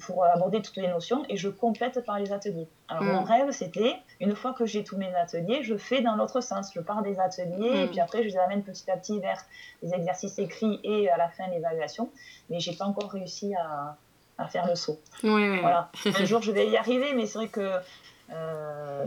[0.00, 2.68] pour aborder toutes les notions et je complète par les ateliers.
[2.86, 3.24] Alors mon hmm.
[3.24, 6.70] rêve c'était, une fois que j'ai tous mes ateliers, je fais dans l'autre sens.
[6.74, 7.88] Je pars des ateliers et hmm.
[7.88, 9.40] puis après je les amène petit à petit vers
[9.82, 12.10] les exercices écrits et à la fin l'évaluation.
[12.50, 13.96] Mais j'ai pas encore réussi à,
[14.40, 14.98] à faire le saut.
[15.22, 15.90] Voilà.
[16.06, 17.70] Un jour, je vais y arriver, mais c'est vrai que
[18.32, 19.04] euh,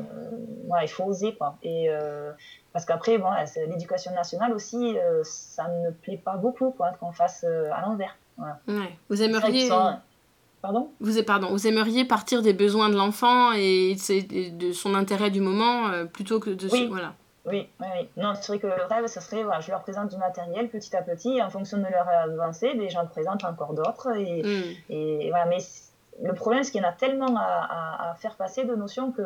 [0.81, 1.57] il faut oser quoi.
[1.63, 2.31] Et euh,
[2.71, 3.29] parce qu'après, bon,
[3.67, 8.17] l'éducation nationale aussi, euh, ça ne plaît pas beaucoup quoi qu'on fasse à l'envers.
[9.09, 9.69] Vous aimeriez.
[10.61, 10.91] Pardon?
[11.01, 15.91] Vous, pardon, vous aimeriez partir des besoins de l'enfant et de son intérêt du moment
[16.13, 16.69] plutôt que de.
[16.69, 16.87] Oui.
[16.89, 17.15] Voilà.
[17.45, 18.09] Oui, oui, oui.
[18.15, 20.95] Non, c'est vrai que le rêve, ça serait, voilà, je leur présente du matériel petit
[20.95, 24.15] à petit, en fonction de leur avancée, mais j'en présente encore d'autres.
[24.15, 24.75] Et, hmm.
[24.89, 25.57] et, voilà, mais
[26.21, 29.21] le problème, c'est qu'il y en a tellement à, à, faire passer de notions que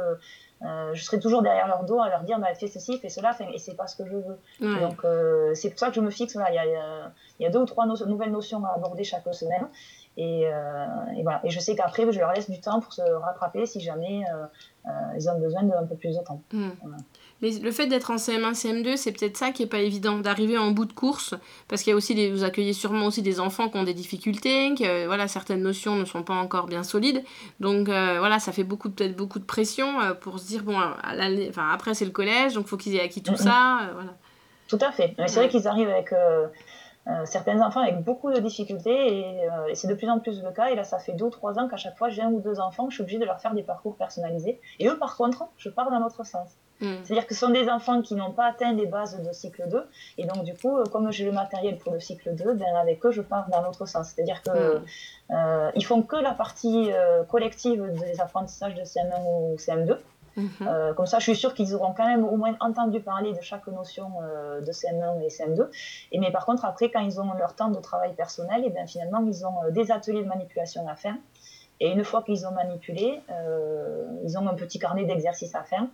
[0.63, 3.35] euh, je serai toujours derrière leur dos à leur dire bah, fais ceci, fais cela,
[3.53, 4.39] et c'est pas ce que je veux.
[4.79, 7.49] Donc, euh, c'est pour ça que je me fixe, voilà, il y a, y a,
[7.49, 9.67] deux ou trois nouvelles notions à aborder chaque semaine.
[10.17, 11.41] Et, euh, et, voilà.
[11.43, 14.23] et je sais qu'après, je leur laisse du temps pour se rattraper si jamais
[15.17, 16.41] ils ont besoin d'un peu plus de temps.
[16.53, 16.69] Hmm.
[17.41, 20.71] le fait d'être en CM1, CM2, c'est peut-être ça qui est pas évident, d'arriver en
[20.71, 21.35] bout de course,
[21.67, 23.93] parce qu'il y a aussi des, vous accueillez sûrement aussi des enfants qui ont des
[23.93, 27.21] difficultés, que voilà, certaines notions ne sont pas encore bien solides,
[27.59, 29.87] donc voilà, ça fait beaucoup peut-être beaucoup de pression
[30.21, 33.21] pour se dire, bon, enfin, après c'est le collège, donc il faut qu'ils aient acquis
[33.21, 33.79] tout ça.
[33.81, 34.13] Euh, voilà.
[34.67, 35.15] Tout à fait.
[35.27, 36.47] C'est vrai qu'ils arrivent avec euh, euh,
[37.25, 40.67] certains enfants avec beaucoup de difficultés et, c'est de plus en plus le cas.
[40.67, 42.59] Et là, ça fait deux ou trois ans qu'à chaque fois j'ai un ou deux
[42.59, 44.59] enfants, je suis obligée de leur faire des parcours personnalisés.
[44.79, 46.49] Et eux, par contre, je pars dans l'autre sens.
[46.81, 46.85] Mm.
[47.03, 49.87] C'est-à-dire que ce sont des enfants qui n'ont pas atteint les bases de cycle 2.
[50.17, 53.11] Et donc, du coup, comme j'ai le matériel pour le cycle 2, ben, avec eux,
[53.11, 54.09] je pars dans l'autre sens.
[54.09, 55.71] C'est-à-dire que mm.
[55.75, 56.91] ils font que la partie
[57.29, 59.97] collective des apprentissages de CM1 ou CM2.
[60.37, 60.49] Mhm.
[60.61, 63.41] Euh, comme ça, je suis sûre qu'ils auront quand même au moins entendu parler de
[63.41, 65.67] chaque notion euh, de CM1 et CM2.
[66.11, 68.85] Et mais par contre, après, quand ils ont leur temps de travail personnel, et bien
[68.85, 71.15] finalement, ils ont euh, des ateliers de manipulation à faire.
[71.79, 73.21] Et une fois qu'ils ont manipulé,
[74.23, 75.85] ils ont un petit carnet d'exercices à faire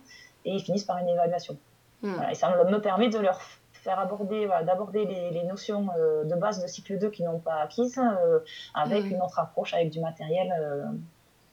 [0.46, 1.58] et ils finissent par une évaluation.
[2.02, 2.22] Mhm.
[2.30, 3.38] et ça me permet de leur
[3.72, 5.88] faire aborder, d'aborder les, notions
[6.24, 8.00] de base de cycle 2 qu'ils n'ont pas acquises
[8.72, 9.12] avec mhm.
[9.12, 10.54] une autre approche, avec du matériel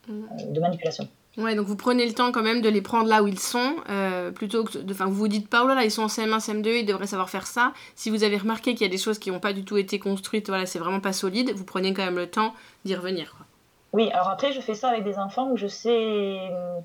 [0.07, 1.09] de manipulation.
[1.37, 3.75] Ouais, donc vous prenez le temps quand même de les prendre là où ils sont,
[3.89, 6.07] euh, plutôt que de, enfin vous vous dites pas oh là là ils sont en
[6.07, 7.71] CM1, CM2, ils devraient savoir faire ça.
[7.95, 9.97] Si vous avez remarqué qu'il y a des choses qui n'ont pas du tout été
[9.97, 13.33] construites, voilà c'est vraiment pas solide, vous prenez quand même le temps d'y revenir.
[13.37, 13.45] Quoi.
[13.93, 16.83] Oui, alors après je fais ça avec des enfants où je sais hum,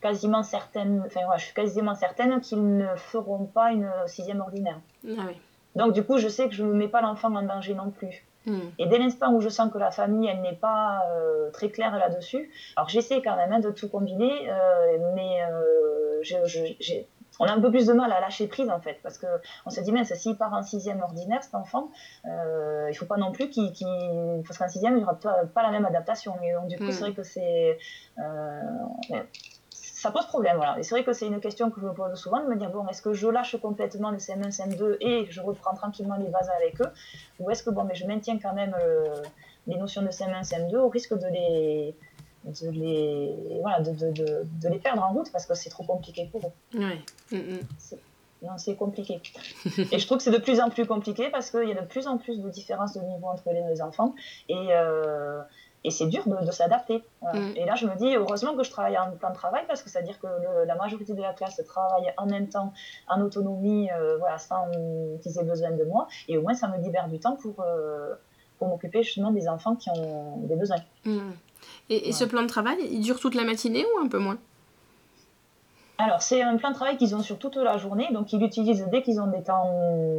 [0.00, 4.78] quasiment certaine, enfin ouais, je suis quasiment certaine qu'ils ne feront pas une sixième ordinaire.
[5.08, 5.34] Ah oui.
[5.74, 8.27] Donc du coup je sais que je ne mets pas l'enfant en danger non plus.
[8.78, 11.96] Et dès l'instant où je sens que la famille, elle n'est pas euh, très claire
[11.96, 16.22] là-dessus, alors j'essaie quand même hein, de tout combiner, euh, mais euh,
[17.40, 19.80] on a un peu plus de mal à lâcher prise en fait, parce qu'on se
[19.80, 21.90] dit, mais s'il part en sixième ordinaire, cet enfant,
[22.24, 23.72] il faut pas non plus qu'il,
[24.44, 26.34] parce qu'en sixième, il n'y aura pas, la même adaptation.
[26.42, 27.00] Et donc du coup, c'est hmm.
[27.00, 27.78] vrai que c'est
[29.98, 30.56] ça pose problème.
[30.56, 30.78] Voilà.
[30.78, 32.70] Et c'est vrai que c'est une question que je me pose souvent, de me dire,
[32.70, 36.50] bon, est-ce que je lâche complètement le CM1, CM2 et je reprends tranquillement les bases
[36.56, 36.90] avec eux?
[37.40, 39.22] Ou est-ce que bon, mais je maintiens quand même euh,
[39.66, 41.96] les notions de CM1, CM2 au risque de les,
[42.44, 46.28] de les, voilà, de, de, de, les perdre en route parce que c'est trop compliqué
[46.30, 46.78] pour eux.
[46.78, 47.04] Oui.
[47.32, 47.98] Mm, mm.
[48.42, 49.20] Non, c'est compliqué.
[49.90, 51.86] et je trouve que c'est de plus en plus compliqué parce qu'il y a de
[51.86, 54.14] plus en plus de différences de niveau entre les deux enfants.
[54.48, 55.42] Et, euh,
[55.84, 57.04] et c'est dur de, s'adapter.
[57.22, 57.52] Mm.
[57.56, 59.90] Et là, je me dis, heureusement que je travaille en plan de travail parce que
[59.90, 60.26] ça veut dire que
[60.66, 62.72] la majorité de la classe travaille en même temps,
[63.08, 64.70] en autonomie, euh, voilà, sans
[65.22, 66.08] qu'ils aient besoin de moi.
[66.26, 68.14] Et au moins, ça me libère du temps pour, euh,
[68.58, 70.82] pour m'occuper justement des enfants qui ont des besoins.
[71.04, 71.30] Mm.
[71.90, 74.38] Et, et ce plan de travail, il dure toute la matinée ou un peu moins?
[76.00, 78.86] Alors, c'est un plan de travail qu'ils ont sur toute la journée, donc ils l'utilisent
[78.88, 79.68] dès qu'ils ont des temps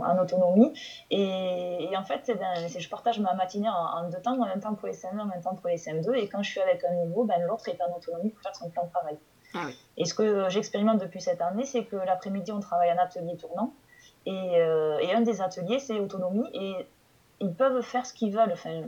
[0.02, 0.74] en autonomie.
[1.10, 4.90] Et, en fait, ben, je partage ma matinée en, deux temps, en même temps pour
[4.90, 6.16] les CM1, en même temps pour les CM2.
[6.16, 8.70] Et quand je suis avec un nouveau, ben, l'autre est en autonomie pour faire son
[8.70, 9.18] plan de travail.
[9.54, 13.38] Ah et ce que j'expérimente depuis cette année, c'est que l'après-midi, on travaille en atelier
[13.38, 13.74] tournant.
[14.26, 16.46] Et, euh, et un des ateliers, c'est autonomie.
[16.54, 16.76] Et
[17.40, 18.52] ils peuvent faire ce qu'ils veulent.
[18.52, 18.82] Enfin,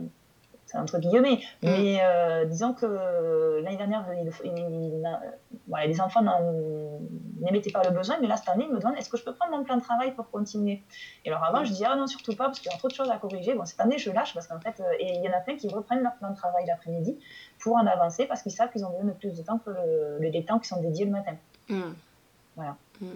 [0.74, 1.40] entre guillemets.
[1.62, 1.66] Mm.
[1.68, 4.04] Mais euh, disons que l'année dernière,
[5.86, 6.22] les enfants
[7.40, 9.34] n'émettaient pas le besoin, mais là, cette année, ils me demandent est-ce que je peux
[9.34, 10.82] prendre mon plan de travail pour continuer?
[11.24, 12.94] Et alors avant, je dis ah non, surtout pas, parce qu'il y a trop de
[12.94, 13.54] choses à corriger.
[13.54, 15.56] Bon, cette année, je lâche, parce qu'en fait, euh, et il y en a plein
[15.56, 17.18] qui reprennent leur plan de travail l'après-midi
[17.60, 19.70] pour en avancer, parce qu'ils savent qu'ils ont besoin de plus de temps que
[20.20, 21.34] les temps qui sont dédiés le matin.
[21.68, 21.92] Mm.
[22.56, 22.76] Voilà.
[23.00, 23.06] Mm.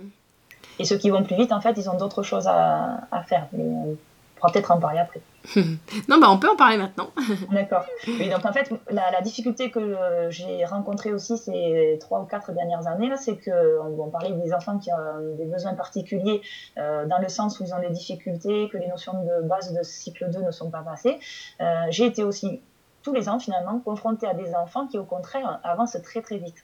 [0.78, 3.48] Et ceux qui vont plus vite, en fait, ils ont d'autres choses à, à faire.
[3.52, 3.96] Mais, on
[4.36, 5.20] pourra peut-être en parler après.
[6.08, 7.10] non, bah on peut en parler maintenant.
[7.52, 7.84] D'accord.
[8.06, 9.96] Oui, donc en fait, la, difficulté que
[10.30, 14.78] j'ai rencontrée aussi ces trois ou quatre dernières années, c'est qu'on on parlait des enfants
[14.78, 16.42] qui ont des besoins particuliers
[16.78, 19.82] euh, dans le sens où ils ont des difficultés, que les notions de base de
[19.82, 21.18] cycle 2 ne sont pas passées.
[21.60, 22.60] Euh, j'ai été aussi
[23.02, 26.56] tous les ans finalement confrontée à des enfants qui au contraire avancent très très vite.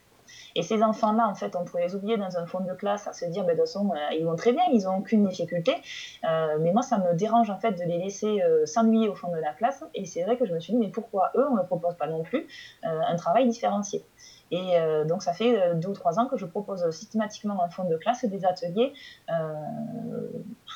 [0.55, 3.13] Et ces enfants-là, en fait, on pourrait les oublier dans un fond de classe à
[3.13, 5.75] se dire, ben, de toute façon, euh, ils vont très bien, ils n'ont aucune difficulté.
[6.23, 9.31] Euh, mais moi, ça me dérange, en fait, de les laisser euh, s'ennuyer au fond
[9.31, 9.83] de la classe.
[9.95, 12.07] Et c'est vrai que je me suis dit, mais pourquoi eux, on ne propose pas
[12.07, 12.47] non plus
[12.83, 14.03] un travail différencié?
[14.51, 17.69] Et euh, donc, ça fait euh, deux ou trois ans que je propose systématiquement en
[17.69, 18.93] fond de classe des ateliers.
[19.31, 19.53] Euh,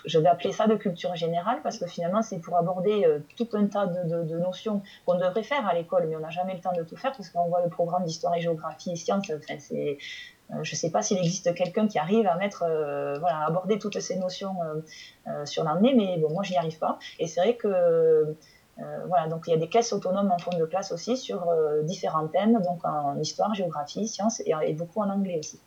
[0.06, 3.67] je vais appeler ça de culture générale parce que finalement, c'est pour aborder tout un
[3.67, 6.84] tas de, notions qu'on devrait faire à l'école, mais on n'a jamais le temps de
[6.84, 9.30] tout faire parce qu'on voit le programme d'histoire et géographie et sciences.
[9.30, 9.97] Enfin, c'est
[10.62, 12.60] je ne sais pas s'il existe quelqu'un qui arrive à mettre,
[13.19, 14.56] voilà, aborder toutes ces notions
[15.45, 16.99] sur l'année, mais bon, moi, je n'y arrive pas.
[17.19, 18.36] Et c'est vrai que
[19.08, 21.84] voilà, donc il y a des caisses autonomes en fond de classe aussi sur euh,
[21.84, 25.60] différents thèmes, donc en histoire, géographie, sciences et beaucoup en anglais aussi.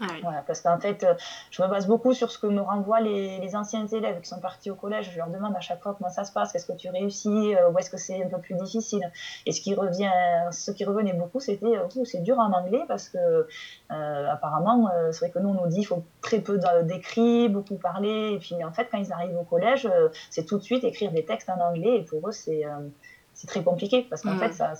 [0.00, 1.14] Ah voilà, parce qu'en fait, euh,
[1.50, 4.70] je me base beaucoup sur ce que me renvoient les, anciens élèves qui sont partis
[4.70, 5.10] au collège.
[5.12, 7.70] Je leur demande à chaque fois comment ça se passe, est-ce que tu réussis, euh,
[7.70, 9.10] ou est-ce que c'est un peu plus difficile.
[9.46, 10.10] Et ce qui revient,
[10.52, 13.46] ce qui revenait beaucoup, c'était euh, c'est dur en anglais parce que
[13.88, 18.34] apparemment, c'est vrai que nous on nous dit qu'il faut très peu d'écrits, beaucoup parler.
[18.34, 19.88] Et puis en fait, quand ils arrivent au collège,
[20.30, 21.96] c'est tout de suite écrire des textes en anglais.
[21.96, 22.64] Et pour eux, c'est
[23.34, 24.72] c'est très compliqué parce qu'en fait, ça,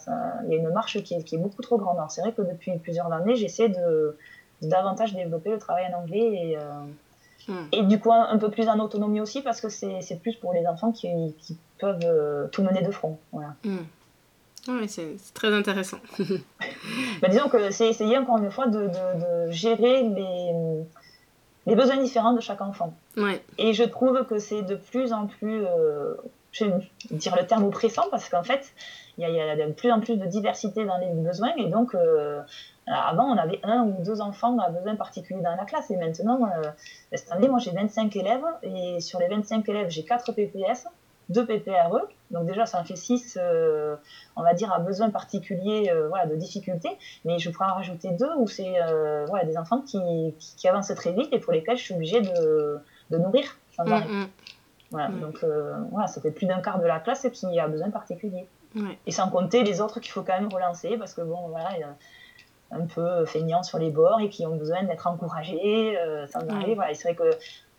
[0.45, 1.97] il y a une marche qui est, qui est beaucoup trop grande.
[1.97, 4.17] Alors c'est vrai que depuis plusieurs années, j'essaie de
[4.63, 6.63] davantage développer le travail en anglais et, euh,
[7.49, 7.69] hmm.
[7.73, 10.67] et du coup un, peu plus en autonomie aussi parce que c'est plus pour les
[10.67, 13.19] enfants qui, qui peuvent euh, tout mener de front.
[13.33, 13.55] Voilà.
[14.67, 15.99] Oui, c'est très intéressant.
[17.23, 20.53] bah, disons que c'est essayer encore une fois de, de, gérer les,
[21.67, 22.93] les, besoins différents de chaque enfant.
[23.17, 23.43] Ouais.
[23.57, 26.15] Et je trouve que c'est de plus en plus, euh,
[26.53, 26.73] je vais
[27.13, 28.75] dire le terme oppressant, parce qu'en fait,
[29.17, 31.95] il y, y, a de plus en plus de diversité dans les besoins, et donc
[32.91, 35.91] avant, on avait un ou deux enfants à besoin particulier dans la classe.
[35.91, 36.71] Et maintenant, euh,
[37.13, 38.45] cette année, moi, j'ai 25 élèves.
[38.63, 40.87] Et sur les 25 élèves, j'ai 4 PPS,
[41.29, 42.09] 2 PPRE.
[42.31, 43.97] Donc déjà, ça en fait 6, euh,
[44.37, 46.97] on va dire, à besoin particulier euh, voilà, de difficultés.
[47.25, 48.77] Mais je pourrais en rajouter deux où c'est
[49.29, 50.01] voilà, des enfants qui,
[50.39, 52.79] qui, avancent très vite et pour lesquels je suis obligée de,
[53.11, 54.09] de nourrir sans mm, arrêt.
[54.09, 54.27] Mm.
[54.91, 55.21] Voilà, mm.
[55.21, 55.45] donc
[55.91, 58.47] voilà, ça fait plus d'un quart de la classe qui a besoin particulier.
[59.07, 61.71] Et sans compter les autres qu'il faut quand même relancer parce que bon, voilà,
[62.71, 66.75] un peu feignants sur les bords et qui ont besoin d'être encouragés euh, sans arrêt.
[66.75, 67.37] Voilà, c'est vrai que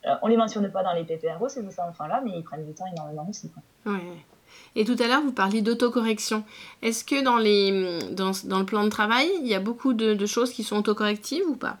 [0.08, 2.86] euh, on les mentionne pas dans les PPRO, ces enfants-là, mais ils prennent du temps
[2.86, 3.50] énormément aussi.
[3.50, 3.92] Quoi.
[4.74, 6.44] Et tout à l'heure, vous parliez d'autocorrection.
[6.82, 10.14] Est-ce que dans, les, dans, dans, le plan de travail, il y a beaucoup de,
[10.14, 11.76] de choses qui sont autocorrectives ou pas?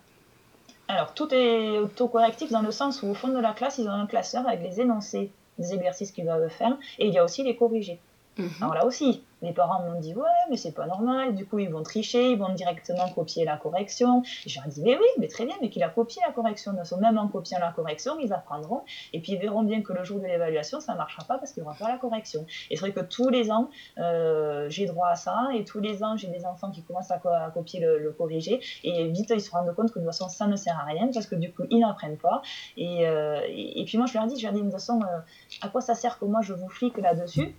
[0.88, 3.92] Alors, tout est autocorrectif dans le sens où, au fond de la classe, ils ont
[3.92, 7.42] un classeur avec les énoncés des exercices qu'ils doivent faire, et il y a aussi
[7.42, 8.00] les corrigés.
[8.40, 8.50] Mhm.
[8.62, 11.34] Alors là aussi, les parents m'ont dit ouais, mais c'est pas normal.
[11.34, 14.22] Du coup, ils vont tricher, ils vont directement copier la correction.
[14.44, 16.72] Et je leur dit mais oui, mais très bien, mais qu'il a copié la correction.
[17.00, 20.18] Même en copiant la correction, ils apprendront et puis ils verront bien que le jour
[20.18, 22.46] de l'évaluation, ça marchera pas parce qu'il n'y aura pas la correction.
[22.70, 26.02] Et c'est vrai que tous les ans, euh, j'ai droit à ça et tous les
[26.02, 27.18] ans, j'ai des enfants qui commencent à,
[27.54, 30.56] copier le, corriger et vite ils se rendent compte que de toute façon ça ne
[30.56, 32.42] sert à rien parce que du coup ils n'apprennent pas.
[32.76, 33.40] Et, euh,
[33.86, 35.18] puis moi je leur dis, je leur dis de toute façon, euh,
[35.62, 37.54] à quoi ça sert que moi je vous flique là-dessus?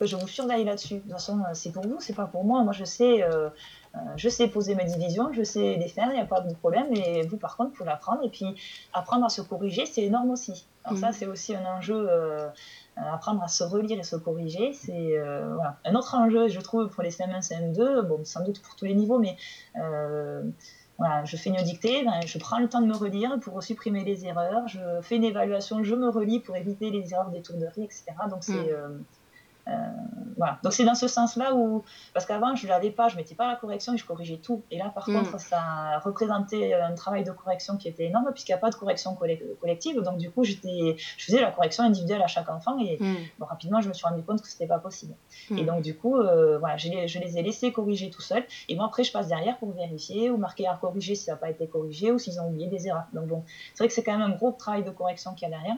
[0.00, 0.96] Je vous surveille là-dessus.
[0.96, 2.62] De toute façon, euh, c'est pour vous, c'est pas pour moi.
[2.62, 3.48] Moi, je sais, euh,
[3.94, 6.52] euh, je sais poser mes divisions, je sais les faire, il n'y a pas de
[6.54, 6.92] problème.
[6.94, 8.22] Et vous, par contre, vous l'apprendre.
[8.24, 8.46] Et puis,
[8.92, 10.66] apprendre à se corriger, c'est énorme aussi.
[10.84, 11.12] Alors, ça, mm.
[11.12, 12.08] c'est aussi un enjeu.
[12.96, 15.18] apprendre à se relire et se corriger, c'est
[15.54, 15.78] voilà.
[15.84, 18.94] un autre enjeu, je trouve, pour les CM1, CM2, bon, sans doute pour tous les
[18.94, 19.36] niveaux, mais
[20.98, 24.02] voilà, je fais une dictée, ben, je prends le temps de me relire pour supprimer
[24.04, 28.04] les erreurs, je fais une évaluation, je me relis pour éviter les erreurs d'étourderie, etc.
[28.30, 28.66] Donc c'est mm.
[28.70, 28.88] Euh,
[30.36, 30.58] voilà.
[30.62, 33.48] Donc c'est dans ce sens-là où, parce qu'avant je ne l'avais pas, je mettais pas
[33.48, 34.62] la correction et je corrigeais tout.
[34.70, 35.14] Et là par mm.
[35.14, 38.74] contre ça représentait un travail de correction qui était énorme puisqu'il n'y a pas de
[38.74, 40.00] correction collective.
[40.02, 43.42] Donc du coup j'étais, je faisais la correction individuelle à chaque enfant et mm.
[43.42, 45.14] rapidement je me suis rendu compte que c'était pas possible.
[45.50, 45.58] Mm.
[45.58, 48.44] Et donc du coup euh, voilà, je les, je les, ai laissés corriger tout seuls
[48.68, 51.38] et moi après je passe derrière pour vérifier ou marquer à corriger si ça n'a
[51.38, 53.06] pas été corrigé ou s'ils ont oublié des erreurs.
[53.12, 55.52] Donc bon, c'est vrai que c'est quand même un gros travail de correction qu'il y
[55.52, 55.76] a derrière.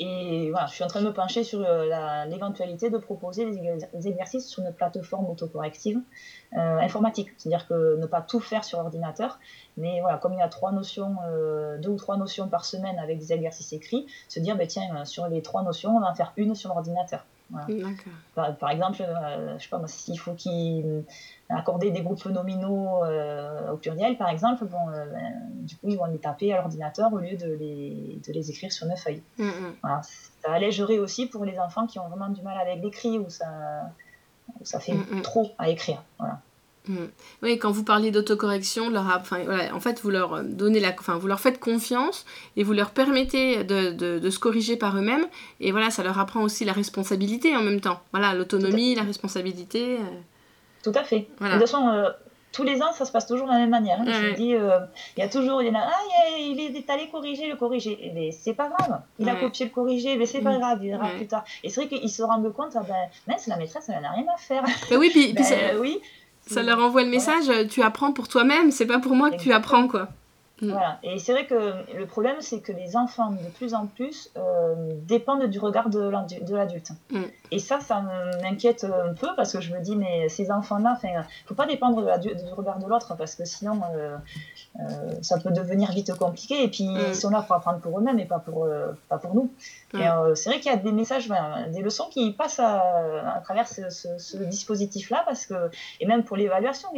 [0.00, 4.08] Et voilà, je suis en train de me pencher sur euh, l'éventualité de proposer des,
[4.08, 6.00] exercices sur une plateforme autocorrective
[6.52, 7.30] euh, informatique.
[7.36, 9.40] C'est-à-dire que ne pas tout faire sur ordinateur,
[9.76, 12.98] mais voilà, comme il y a trois notions, euh, deux ou trois notions par semaine
[13.00, 16.14] avec des exercices écrits, se dire, ben, tiens, sur les trois notions, on va en
[16.14, 17.24] faire une sur l'ordinateur.
[18.34, 21.04] Par, par, exemple, je sais pas s'il faut qu'il
[21.48, 23.02] accorder des groupes nominaux
[23.72, 27.18] au pluriel, par exemple, bon, ben, du coup, ils vont les taper à l'ordinateur au
[27.18, 29.22] lieu de les, de les écrire sur une feuille.
[29.38, 29.74] Mm, mm.
[29.82, 33.28] Voilà, ça allégerait aussi pour les enfants qui ont vraiment du mal avec l'écrit, où
[33.30, 33.46] ça,
[34.62, 36.02] ça fait mm, trop à écrire.
[36.18, 36.40] Voilà.
[37.42, 41.16] Oui, quand vous parlez d'autocorrection, leur, enfin, voilà, en fait, vous leur donnez la, enfin,
[41.16, 42.24] vous leur faites confiance
[42.56, 45.26] et vous leur permettez de, de, de se corriger par eux-mêmes.
[45.60, 48.00] Et voilà, ça leur apprend aussi la responsabilité en même temps.
[48.12, 49.96] Voilà, l'autonomie, la responsabilité.
[49.96, 50.20] Euh.
[50.82, 51.28] Tout à fait.
[51.40, 52.08] De toute façon, euh,
[52.52, 54.00] tous les ans, ça se passe toujours de la même manière.
[54.00, 54.06] Hein.
[54.06, 54.78] Je dis, euh,
[55.16, 58.10] il y a toujours, il y en a, ah, il est allé corriger le corriger.
[58.14, 59.00] Mais c'est pas grave.
[59.18, 60.58] Il a copié le corriger, mais c'est pas mm.
[60.58, 61.44] grave, il verra plus tard.
[61.62, 64.26] Et c'est vrai qu'ils se rendent compte, ah ben, c'est la maîtresse, elle n'a rien
[64.32, 64.64] à faire.
[64.90, 65.44] Mais oui, puis, ben,
[65.78, 66.00] oui.
[66.48, 69.52] Ça leur envoie le message, tu apprends pour toi-même, c'est pas pour moi que tu
[69.52, 70.08] apprends, quoi.
[70.60, 70.70] Mm.
[70.70, 70.98] Voilà.
[71.02, 74.74] Et c'est vrai que le problème, c'est que les enfants, de plus en plus, euh,
[75.06, 76.10] dépendent du regard de
[76.54, 76.90] l'adulte.
[77.10, 77.22] Mm.
[77.50, 78.02] Et ça, ça
[78.42, 81.66] m'inquiète un peu parce que je me dis, mais ces enfants-là, il ne faut pas
[81.66, 84.16] dépendre du regard de l'autre parce que sinon, euh, euh,
[85.22, 86.62] ça peut devenir vite compliqué.
[86.62, 86.98] Et puis, mm.
[87.08, 88.68] ils sont là pour apprendre pour eux-mêmes et pas pour,
[89.08, 89.50] pas pour nous.
[89.94, 93.66] Et c'est vrai qu'il y a des messages, ben, des leçons qui passent à, travers
[93.68, 96.88] ce, dispositif-là parce que, et même pour l'évaluation,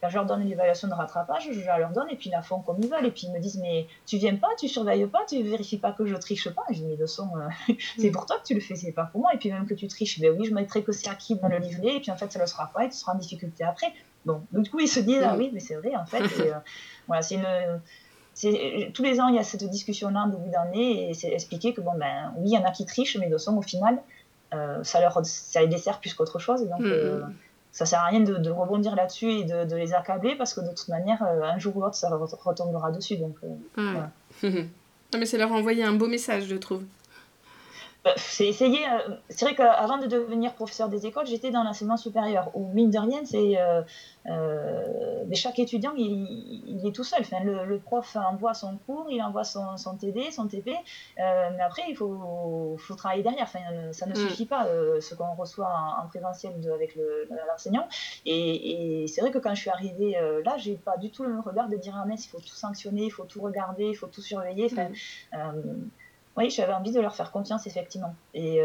[0.00, 2.60] quand je leur donne l'évaluation de rattrapage, je leur donne et puis ils la font
[2.60, 5.24] comme ils veulent et puis ils me disent mais tu viens pas, tu surveilles pas,
[5.28, 6.62] tu vérifies pas que je triche pas.
[6.70, 9.04] Je dis mais de son, euh, c'est pour toi que tu le fais, c'est pas
[9.04, 9.34] pour moi.
[9.34, 11.58] Et puis même que tu triches, ben oui, je mettrai que c'est acquis dans le
[11.58, 13.92] livret et puis en fait ça le sera pas et tu seras en difficulté après.
[14.24, 16.24] Bon, donc du coup ils se disent ah oui mais c'est vrai en fait.
[16.44, 16.58] Et, euh,
[17.06, 17.80] voilà, c'est une
[18.92, 21.80] tous les ans, il y a cette discussion-là en début d'année et c'est expliqué que,
[21.80, 23.98] bon, ben, oui, il y en a qui trichent, mais de son, au final,
[24.54, 26.62] euh, ça, leur, ça les dessert plus qu'autre chose.
[26.62, 27.34] Et donc, mm, mm
[27.76, 30.88] ça sert à rien de, rebondir là-dessus et de, les accabler parce que de toute
[30.88, 33.18] manière, euh, un jour ou l'autre, ça retombera dessus.
[33.18, 33.36] Donc,
[33.76, 34.00] euh,
[35.18, 36.84] mais c'est leur envoyer un beau message, je trouve.
[38.06, 38.86] Bah, c'est essayer.
[38.86, 42.52] Euh, c'est vrai qu'avant de devenir professeur des écoles, j'étais dans l'enseignement supérieur.
[42.54, 43.58] Où mine de rien, c'est
[44.28, 47.20] euh, mais chaque étudiant, il, est tout seul.
[47.20, 51.62] Enfin, le, prof envoie son cours, il envoie son, son TD, son TP, euh, mais
[51.62, 53.44] après, il faut, faut, travailler derrière.
[53.44, 53.60] Enfin,
[53.92, 54.28] ça ne mm.
[54.28, 56.96] suffit pas euh, ce qu'on reçoit en, présentiel avec
[57.48, 57.88] l'enseignant.
[58.24, 61.38] Et, et c'est vrai que quand je suis arrivée là, j'ai pas du tout le
[61.40, 64.06] regard de dire ah mais il faut tout sanctionner, il faut tout regarder, il faut
[64.06, 64.68] tout surveiller.
[64.70, 65.90] Enfin, mm.
[66.36, 68.60] Oui, j'avais envie de leur faire confiance effectivement, et,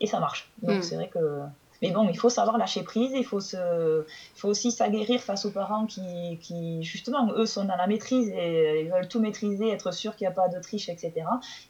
[0.00, 0.50] et ça marche.
[0.62, 0.82] Donc mm.
[0.82, 1.42] c'est vrai que
[1.82, 5.44] mais bon, il faut savoir lâcher prise, il faut, se, il faut aussi s'aguerrir face
[5.44, 9.68] aux parents qui, qui, justement, eux sont dans la maîtrise et ils veulent tout maîtriser,
[9.68, 11.12] être sûr qu'il n'y a pas de triche, etc.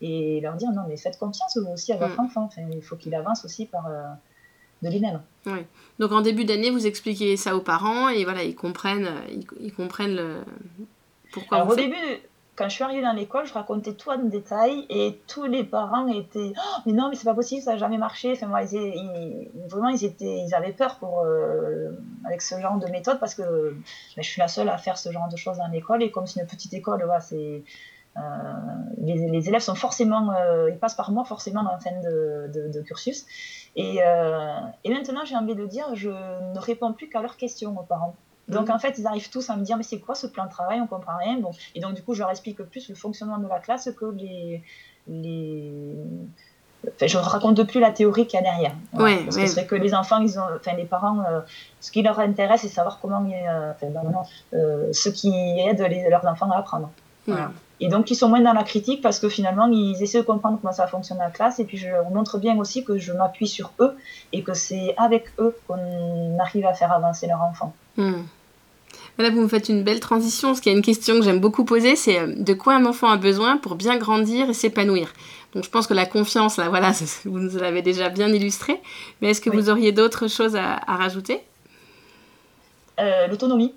[0.02, 2.26] Et leur dire non, mais faites confiance vous aussi à votre mm.
[2.26, 2.44] enfant.
[2.44, 4.02] Enfin, il faut qu'il avance aussi par euh,
[4.82, 5.22] de lui-même.
[5.46, 5.64] Oui.
[5.98, 9.14] Donc en début d'année, vous expliquez ça aux parents et voilà, ils comprennent,
[9.60, 10.42] ils, comprennent le...
[11.32, 11.96] pourquoi Alors, au début,
[12.54, 16.06] quand je suis arrivée dans l'école, je racontais tout en détail et tous les parents
[16.08, 18.32] étaient oh, mais non mais c'est pas possible ça n'a jamais marché.
[18.32, 18.46] Enfin
[19.68, 21.92] vraiment ils étaient ils avaient peur pour euh,
[22.26, 25.10] avec ce genre de méthode parce que ben, je suis la seule à faire ce
[25.10, 27.64] genre de choses dans l'école et comme c'est une petite école c'est
[28.18, 28.20] euh,
[28.98, 33.24] les, élèves sont forcément euh, ils passent par moi forcément la fin de, de, cursus.
[33.76, 33.96] Et,
[34.84, 38.14] et maintenant j'ai envie de dire je ne réponds plus qu'à leurs questions aux parents
[38.52, 40.50] donc en fait, ils arrivent tous à me dire mais c'est quoi ce plan de
[40.50, 40.80] travail?
[40.80, 41.38] On comprend rien.
[41.38, 44.06] Bon, et donc du coup, je leur explique plus le fonctionnement de la classe que
[44.06, 44.62] les
[45.08, 45.96] les
[46.88, 48.74] Enfin, je ne raconte plus la théorie qu'il y a derrière.
[48.92, 51.40] parce que c'est vrai que les enfants, ils ont, enfin, les parents, euh,
[51.80, 53.86] ce qui leur intéresse, c'est savoir comment, euh, enfin,
[54.54, 56.90] euh, ce qui aide les, leurs enfants à apprendre.
[57.78, 60.58] Et donc, ils sont moins dans la critique parce que finalement, ils essaient de comprendre
[60.60, 61.58] comment ça fonctionne la classe.
[61.58, 63.96] Et puis, je leur montre bien aussi que je m'appuie sur eux
[64.32, 67.74] et que c'est avec eux qu'on arrive à faire avancer leur enfant.
[67.96, 68.22] Hmm.
[69.18, 71.38] Là, vous me faites une belle transition, parce qu'il y a une question que j'aime
[71.38, 75.12] beaucoup poser, c'est euh, de quoi un enfant a besoin pour bien grandir et s'épanouir?
[75.54, 76.92] Donc je pense que la confiance, là, voilà,
[77.24, 78.80] vous nous l'avez déjà bien illustré,
[79.20, 81.40] mais est-ce que vous auriez d'autres choses à, rajouter?
[83.00, 83.74] Euh, L'autonomie.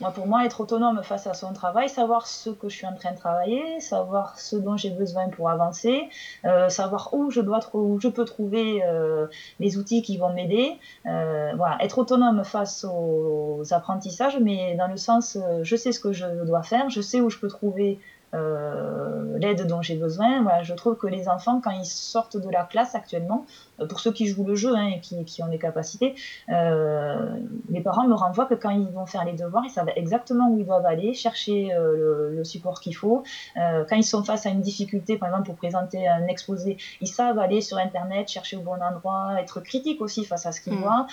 [0.00, 2.94] Moi, pour moi, être autonome face à son travail, savoir ce que je suis en
[2.94, 6.08] train de travailler, savoir ce dont j'ai besoin pour avancer,
[6.44, 9.28] euh, savoir où je dois où je peux trouver euh,
[9.60, 10.72] les outils qui vont m'aider.
[11.06, 16.26] Euh, être autonome face aux apprentissages, mais dans le sens, je sais ce que je
[16.44, 18.00] dois faire, je sais où je peux trouver
[18.34, 20.42] euh, l'aide dont j'ai besoin.
[20.42, 23.46] Voilà, je trouve que les enfants, quand ils sortent de la classe actuellement,
[23.80, 26.14] euh, pour ceux qui jouent le jeu hein, et qui, qui, ont des capacités,
[26.48, 27.36] euh,
[27.70, 30.58] les parents me renvoient que quand ils vont faire les devoirs, ils savent exactement où
[30.58, 33.22] ils doivent aller, chercher le, le, support qu'il faut.
[33.54, 37.38] quand ils sont face à une difficulté, par exemple pour présenter un exposé, ils savent
[37.38, 40.82] aller sur Internet, chercher au bon endroit, être critique aussi face à ce qu'ils mmh.
[40.82, 41.06] voient.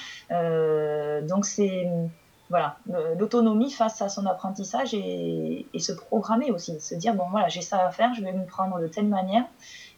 [1.28, 1.88] donc c'est
[2.52, 2.76] voilà,
[3.18, 7.88] l'autonomie face à son apprentissage et, se programmer aussi, se dire bon voilà j'ai ça
[7.88, 9.46] à faire, je vais me prendre de telle manière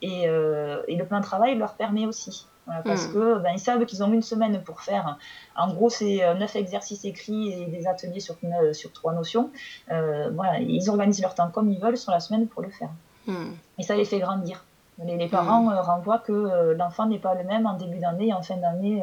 [0.03, 2.45] et, euh, le plan de travail leur permet aussi.
[2.85, 3.13] parce qu'ils hmm.
[3.13, 5.17] que ben, ils savent qu'ils ont une semaine pour faire.
[5.57, 8.35] En gros, c'est euh, neuf exercices écrits et des ateliers sur,
[8.73, 9.49] sur trois notions.
[9.91, 12.91] Euh, voilà, ils organisent leur temps comme ils veulent sur la semaine pour le faire.
[13.25, 13.53] Hmm.
[13.79, 14.63] Et ça les fait grandir.
[15.03, 15.79] Les, parents hmm.
[15.79, 19.01] renvoient que l'enfant n'est pas le même en début d'année et en fin d'année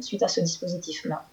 [0.00, 1.24] suite à ce dispositif-là.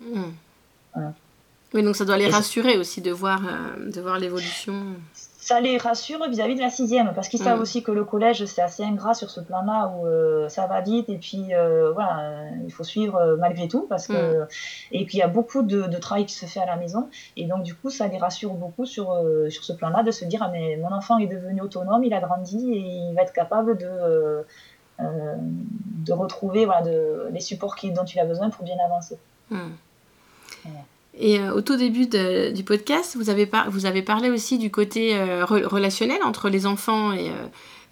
[1.74, 4.86] Oui, donc ça doit les rassurer aussi de voir, euh, de voir l'évolution.
[5.14, 7.64] Ça les rassure vis-à-vis de la sixième, parce qu'ils savent mm.
[7.64, 11.10] aussi que le collège, c'est assez ingrat sur ce plan-là, où euh, ça va vite,
[11.10, 14.44] et puis euh, voilà, il faut suivre malgré tout, parce que...
[14.44, 14.48] Mm.
[14.92, 17.46] Et puis il y a beaucoup de, travail qui se fait à la maison, et
[17.46, 20.50] donc du coup, ça les rassure beaucoup sur, sur ce plan-là, de se dire, ah
[20.52, 24.46] mais mon enfant est devenu autonome, il a grandi, et il va être capable de...
[25.00, 29.18] de retrouver voilà, de, les supports dont il a besoin pour bien avancer.
[29.50, 29.72] Mm.
[31.16, 35.16] Et euh, au tout début du podcast, vous avez, vous avez parlé aussi du côté
[35.16, 37.30] euh, relationnel entre les enfants et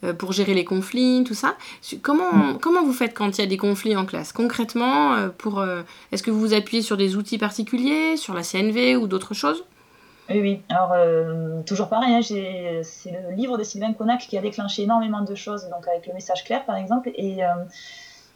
[0.04, 1.56] euh, pour gérer les conflits, tout ça.
[2.02, 2.60] Comment, mm.
[2.60, 4.34] comment vous faites quand il y a des conflits en classe?
[4.34, 5.64] Concrètement, pour,
[6.12, 9.64] est-ce que vous vous appuyez sur des outils particuliers, sur la CNV ou d'autres choses?
[10.30, 10.62] Oui, oui.
[10.70, 10.96] Alors,
[11.66, 15.68] toujours pareil, hein, c'est le livre de Sylvain Connac qui a déclenché énormément de choses,
[15.70, 17.12] donc avec le message clair, par exemple.
[17.16, 17.42] Et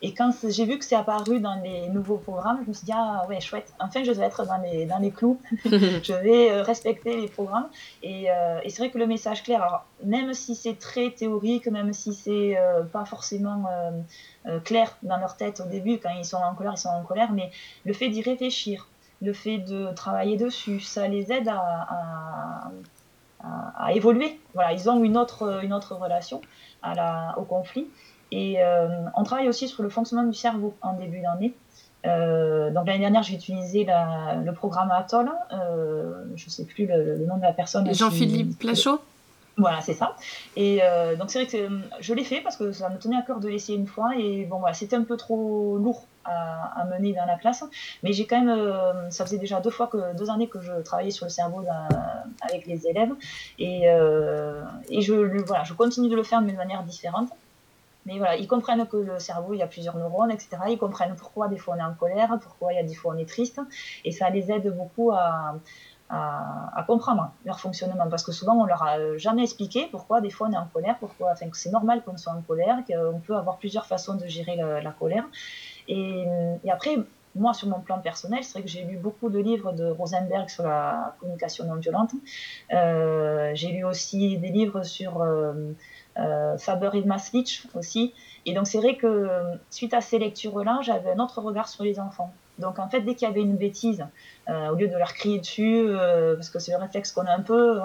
[0.06, 2.91] et quand j'ai vu que c'est apparu dans les nouveaux programmes, je me suis dit,
[2.93, 6.62] ah ouais, chouette, enfin je vais être dans les, dans les clous, je vais euh,
[6.62, 7.68] respecter les programmes.
[8.03, 11.66] Et, euh, et c'est vrai que le message clair, alors même si c'est très théorique,
[11.66, 13.66] même si c'est euh, pas forcément
[14.64, 17.32] clair dans leur tête au début, quand ils sont en colère, ils sont en colère,
[17.32, 17.49] mais
[17.84, 18.88] le fait d'y réfléchir,
[19.24, 21.58] le fait de travailler dessus, ça les aide à,
[21.89, 22.72] à,
[23.76, 24.39] à, évoluer.
[24.53, 26.41] Voilà, ils ont une autre, une autre relation
[26.84, 27.88] à la, au conflit.
[28.32, 31.54] Et euh, on travaille aussi sur le fonctionnement du cerveau en début d'année.
[32.06, 35.32] Euh, donc l'année dernière, j'ai utilisé le programme Atoll.
[35.52, 37.92] Euh, je ne sais plus le, nom de la personne.
[37.94, 39.02] Jean-Philippe Plachot
[39.58, 40.18] voilà, c'est ça.
[40.58, 40.82] Et
[41.18, 41.70] donc c'est vrai que
[42.02, 44.12] je l'ai fait parce que ça me tenait à cœur de l'essayer une fois.
[44.18, 47.64] Et bon, voilà, c'était un peu trop lourd à, mener dans la classe.
[48.04, 51.10] Mais j'ai quand même, ça faisait déjà deux fois que deux années que je travaillais
[51.10, 51.64] sur le cerveau
[52.42, 53.14] avec les élèves.
[53.58, 55.14] Et, et je,
[55.46, 57.30] voilà, je continue de le faire de manière différente.
[58.06, 60.58] Mais voilà, ils comprennent que le cerveau, il y a plusieurs neurones, etc.
[60.70, 63.14] Ils comprennent pourquoi des fois on est en colère, pourquoi il y a des fois
[63.16, 63.60] on est triste.
[64.03, 65.56] Et ça les aide beaucoup à,
[66.10, 68.08] à, comprendre leur fonctionnement.
[68.10, 70.97] Parce que souvent, on leur a jamais expliqué pourquoi des fois on est en colère,
[70.99, 74.56] pourquoi, enfin, c'est normal qu'on soit en colère, qu'on peut avoir plusieurs façons de gérer
[74.56, 75.26] la, colère.
[75.88, 76.26] Et,
[76.72, 76.97] après,
[77.36, 80.47] moi, sur mon plan personnel, c'est vrai que j'ai lu beaucoup de livres de Rosenberg
[80.47, 82.12] sur la communication non violente.
[82.74, 85.74] Euh, j'ai lu aussi des livres sur euh,
[86.57, 88.13] Faber et Maslich aussi.
[88.45, 89.28] Et donc c'est vrai que
[89.70, 92.32] suite à ces lectures-là, j'avais un autre regard sur les enfants.
[92.59, 94.05] Donc en fait, dès qu'il y avait une bêtise,
[94.49, 97.34] euh, au lieu de leur crier dessus, euh, parce que c'est le réflexe qu'on a
[97.34, 97.80] un peu,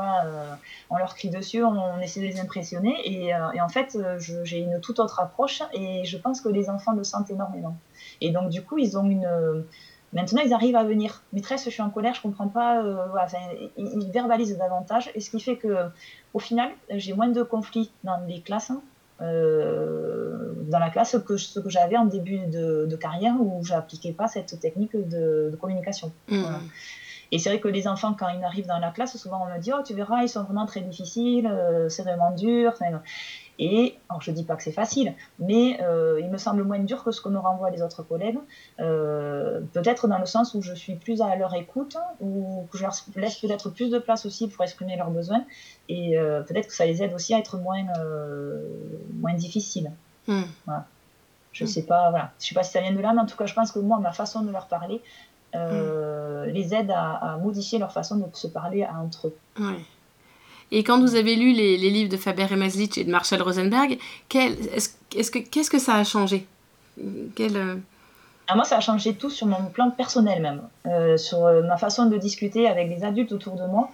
[0.90, 2.96] on leur crie dessus, on, essaie de les impressionner.
[3.04, 6.92] Et, et en fait, j'ai une toute autre approche et je pense que les enfants
[6.92, 7.76] le sentent énormément.
[8.20, 9.64] Et donc du coup, ils ont une
[10.12, 11.22] Maintenant, ils arrivent à venir.
[11.32, 12.82] Maîtresse, je suis en colère, je comprends pas.
[12.82, 13.06] Euh,
[13.76, 15.88] ils, verbalisent davantage, et ce qui fait que,
[16.34, 18.72] au final, j'ai moins de conflits dans les classes,
[19.20, 24.26] euh, dans la classe que ce que j'avais en début de, carrière où j'appliquais pas
[24.26, 26.12] cette technique de, communication.
[26.28, 26.44] Mmh.
[27.32, 29.60] Et c'est vrai que les enfants, quand ils arrivent dans la classe, souvent on me
[29.60, 32.72] dit Oh, tu verras, ils sont vraiment très difficiles, euh, c'est vraiment dur.
[33.62, 36.78] Et alors je ne dis pas que c'est facile, mais euh, il me semble moins
[36.78, 38.38] dur que ce que me renvoient les autres collègues.
[38.80, 42.82] Euh, peut-être dans le sens où je suis plus à leur écoute, ou que je
[42.82, 45.44] leur laisse peut-être plus de place aussi pour exprimer leurs besoins.
[45.90, 47.84] Et euh, peut-être que ça les aide aussi à être moins,
[49.20, 49.92] moins difficiles.
[50.26, 50.44] Hmm.
[50.64, 50.86] Voilà.
[51.52, 51.72] Je ne hmm.
[51.72, 52.32] sais pas, voilà.
[52.40, 53.78] Je sais pas si ça vient de là, mais en tout cas, je pense que
[53.78, 55.02] moi, ma façon de leur parler
[55.54, 56.48] hmm.
[56.48, 59.34] les aide à, modifier leur façon de se parler entre eux.
[60.72, 63.42] Et quand vous avez lu les, les livres de Faber et Maslich et de Marshall
[63.42, 63.98] Rosenberg,
[64.28, 66.46] qu'est-ce est que, ça a changé?
[67.34, 67.76] Quel, euh,
[68.46, 71.76] ah, Moi, ça a changé tout sur mon plan personnel même, euh, sur euh, ma
[71.76, 73.90] façon de discuter avec les adultes autour de moi.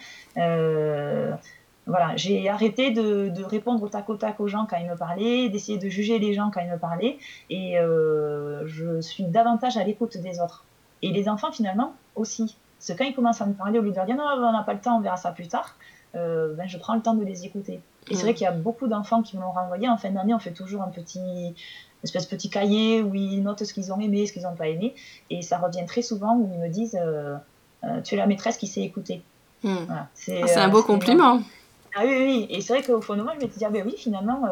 [1.87, 4.97] voilà, j'ai arrêté de, de, répondre au tac au tac aux gens quand ils me
[4.97, 7.17] parlaient, d'essayer de juger les gens quand ils me parlaient,
[7.49, 7.77] et
[8.67, 10.65] je suis davantage à l'écoute des autres.
[11.03, 12.57] Et les enfants, finalement, aussi.
[12.79, 14.53] Parce que quand ils commencent à me parler, au lieu de leur dire non, on
[14.53, 15.77] n'a pas le temps, on verra ça plus tard,
[16.15, 17.81] euh, ben, je prends le temps de les écouter.
[18.09, 19.89] Et c'est vrai qu'il y a beaucoup d'enfants qui me l'ont renvoyé.
[19.89, 21.55] En fin d'année, on fait toujours un petit
[22.05, 24.69] espèce de petit cahier où ils notent ce qu'ils ont aimé, ce qu'ils n'ont pas
[24.69, 24.95] aimé.
[25.29, 27.37] Et ça revient très souvent où ils me disent euh,
[27.83, 29.23] euh, Tu es la maîtresse qui sait écouter.
[29.65, 29.87] Hmm.
[29.91, 31.41] Ah, c'est un beau compliment.
[31.97, 32.47] Ah oui, oui.
[32.51, 34.43] Et c'est vrai qu'au fond de moi, je me suis dit Ah ben oui, finalement,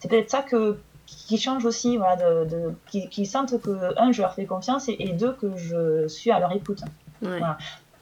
[0.00, 0.76] c'est peut-être ça que
[1.06, 4.88] qui change aussi, voilà, de, de qui, qui, sentent que, un, je leur fais confiance
[4.88, 6.82] et, deux, que je suis à leur écoute.
[7.22, 7.56] Voilà.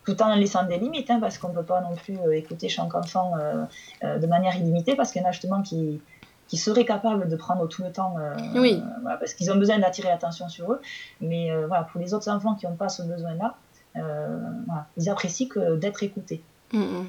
[0.05, 2.69] Tout en laissant des limites, hein, parce qu'on ne peut pas non plus euh, écouter
[2.69, 3.65] chaque enfant euh,
[4.03, 6.03] euh, de manière illimitée, parce qu'il y en a justement qui,
[6.49, 8.17] qui seraient capables de prendre tout le temps,
[8.55, 8.83] oui.
[9.03, 10.81] voilà, parce qu'ils ont besoin d'attirer l'attention sur eux.
[11.21, 13.55] Mais voilà, pour les autres enfants qui n'ont pas ce besoin-là,
[13.95, 16.43] voilà, ils apprécient d'être écoutés.
[16.73, 17.07] Mm, mm.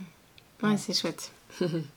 [0.64, 1.32] Ouais, c'est chouette.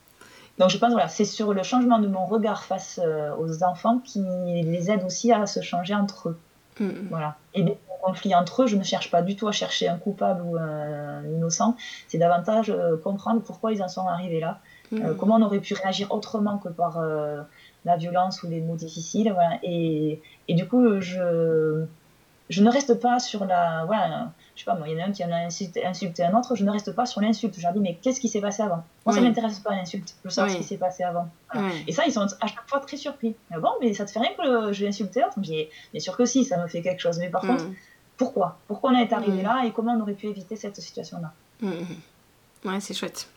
[0.59, 3.99] Donc je pense voilà, c'est sur le changement de mon regard face euh, aux enfants
[3.99, 6.39] qui les aide aussi à se changer entre eux.
[6.81, 7.09] Mm.
[7.11, 7.37] Voilà.
[7.55, 10.43] Et des conflits entre eux, je ne cherche pas du tout à chercher un coupable
[10.43, 11.77] ou un innocent.
[12.09, 14.59] C'est davantage euh, comprendre pourquoi ils en sont arrivés là,
[14.91, 14.97] mm.
[14.97, 17.01] euh, comment on aurait pu réagir autrement que par
[17.85, 19.33] la violence ou les mots difficiles.
[19.33, 19.59] Voilà.
[19.63, 21.85] Et, et, du coup, je,
[22.51, 23.85] je ne reste pas sur la.
[23.85, 26.37] Voilà, je sais pas, moi, il y en a un qui en a insulté, un
[26.37, 27.55] autre, je ne reste pas sur l'insulte.
[27.57, 28.83] Je leur dis, mais qu'est-ce qui s'est passé avant?
[29.07, 31.29] Moi, ça ne m'intéresse pas l'insulte, je veux savoir ce qui s'est passé avant.
[31.87, 33.37] Et ça, ils sont à chaque fois très surpris.
[33.53, 36.17] Mais bon, mais ça te fait rien que je insulté l'autre Je dis, bien sûr
[36.17, 37.19] que si, ça me fait quelque chose.
[37.21, 37.67] Mais par contre,
[38.17, 38.59] pourquoi?
[38.67, 41.33] Pourquoi on est arrivé là et comment on aurait pu éviter cette situation-là?
[41.63, 43.29] Ouais, c'est chouette.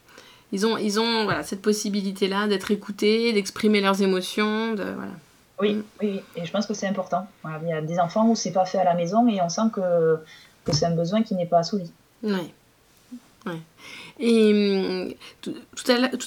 [0.52, 4.74] Ils ont, ils ont voilà, cette possibilité-là d'être écoutés, d'exprimer leurs émotions.
[4.74, 5.14] De, voilà.
[5.60, 7.28] oui, oui, et je pense que c'est important.
[7.62, 9.70] il y a des enfants où c'est pas fait à la maison et on sent
[9.72, 10.18] que
[10.72, 11.92] c'est un besoin qui n'est pas assouvi.
[12.24, 12.52] Oui.
[13.46, 13.60] Ouais.
[14.20, 15.56] Et hum, tout,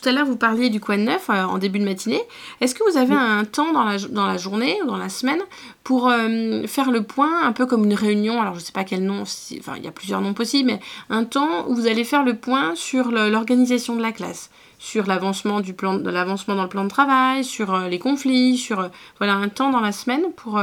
[0.04, 2.20] à l'heure, vous parliez du coin de neuf euh, en début de matinée.
[2.60, 5.40] Est-ce que vous avez un temps dans la, dans la journée ou dans la semaine
[5.84, 8.40] pour hum, faire le point, un peu comme une réunion?
[8.40, 10.80] Alors, je ne sais pas quel nom, enfin, il y a plusieurs noms possibles, mais
[11.08, 15.60] un temps où vous allez faire le point sur l'organisation de la classe, sur l'avancement
[15.60, 19.34] du plan, l'avancement dans le plan de travail, sur euh, les conflits, sur euh, voilà
[19.34, 20.60] un temps dans la semaine pour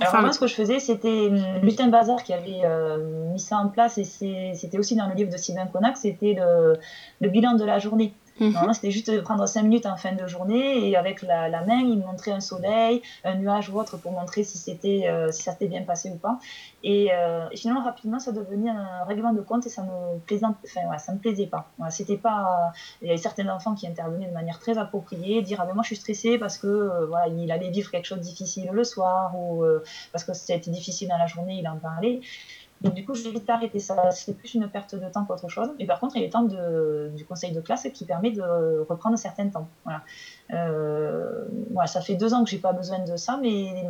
[0.00, 1.30] alors moi, ce que je faisais, c'était
[1.62, 5.30] Lutin Bazar qui avait euh, mis ça en place et c'était aussi dans le livre
[5.30, 6.36] de Sylvain Connac, c'était
[7.20, 8.12] le, bilan de la journée.
[8.40, 8.72] Mhm.
[8.72, 11.98] c'était juste de prendre 5 minutes en fin de journée et avec la, main, il
[11.98, 15.68] montrait un soleil, un nuage ou autre pour montrer si, c'était, euh, si ça s'était
[15.68, 16.38] bien passé ou pas.
[16.84, 20.98] Euh, et, finalement, rapidement, ça devenait un règlement de compte et ça me, plaisante, enfin,
[20.98, 21.70] ça me plaisait pas.
[21.90, 22.72] c'était pas.
[23.02, 25.82] Il y avait certains enfants qui intervenaient de manière très appropriée, dire Ah ben moi
[25.82, 28.84] je suis stressé parce que euh, voilà, il allait vivre quelque chose de difficile le
[28.84, 29.64] soir ou
[30.12, 32.20] parce que c'était difficile dans la journée, il en parlait.
[32.80, 34.10] Donc, du coup, j'ai vite arrêté ça.
[34.10, 35.70] C'était plus une perte de temps qu'autre chose.
[35.78, 38.30] Mais par contre, il y a le temps de, du conseil de classe qui permet
[38.30, 39.68] de reprendre un certain temps.
[39.84, 40.02] Voilà.
[40.52, 43.84] Euh, voilà ça fait deux ans que j'ai pas besoin de ça, mais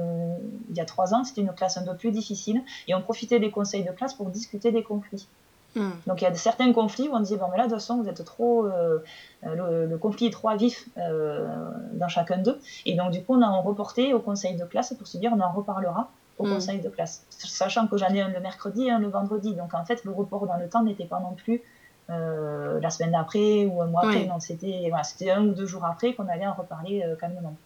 [0.70, 2.62] il y a trois ans, c'était une classe un peu plus difficile.
[2.86, 5.26] Et on profitait des conseils de classe pour discuter des conflits.
[5.74, 5.90] Hmm.
[6.06, 8.00] Donc il y a certains conflits où on disait bon mais là de toute façon
[8.00, 9.00] vous êtes trop euh,
[9.42, 11.48] le, conflit est trop vif euh,
[11.94, 15.08] dans chacun d'eux et donc du coup on a reporté au conseil de classe pour
[15.08, 16.54] se dire on en reparlera au mm.
[16.54, 17.24] conseil de classe.
[17.30, 19.54] Sachant que j'en ai un le mercredi et un le vendredi.
[19.54, 21.62] Donc en fait, le report dans le temps n'était pas non plus
[22.10, 24.26] euh, la semaine d'après ou un mois après.
[24.26, 25.04] Non, c'était voilà,
[25.36, 27.56] un ou deux jours après qu'on allait en reparler euh, calmement.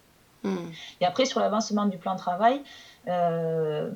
[0.43, 0.55] Mm.
[1.01, 2.61] Et après, sur l'avancement du plan de travail,
[3.07, 3.91] euh,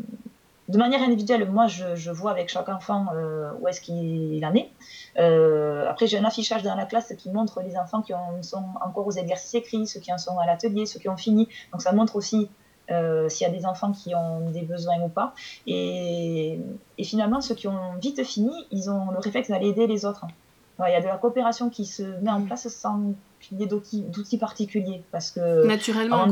[0.67, 3.07] de manière individuelle, moi, je, je, vois avec chaque enfant
[3.59, 4.69] où est-ce qu'il en est.
[5.88, 9.05] après, j'ai un affichage dans la classe qui montre les enfants qui en sont encore
[9.05, 11.47] aux exercices écrits, ceux qui en sont à l'atelier, ceux qui ont fini.
[11.71, 12.49] Donc, ça montre aussi
[12.92, 15.34] euh, s'il y a des enfants qui ont des besoins ou pas.
[15.68, 16.60] Et,
[17.04, 20.26] finalement, ceux qui ont vite fini, ils ont le réflexe d'aller aider les autres.
[20.80, 23.68] Il y a de la coopération qui se met en place sans qu'il y ait
[23.68, 25.04] d'outils particuliers.
[25.12, 26.28] Parce que, Naturellement,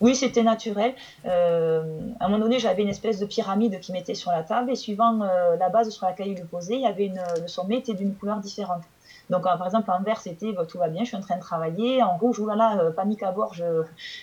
[0.00, 0.94] Oui, c'était naturel.
[1.24, 1.82] Euh,
[2.20, 4.76] à un moment donné, j'avais une espèce de pyramide qui mettait sur la table et
[4.76, 7.78] suivant euh, la base sur laquelle il le posait, il y avait une, le sommet
[7.78, 8.82] était d'une couleur différente.
[9.30, 11.36] Donc, euh, par exemple, en vert, c'était bah, tout va bien, je suis en train
[11.36, 12.02] de travailler.
[12.02, 13.54] En rouge, oulala, euh, panique à bord,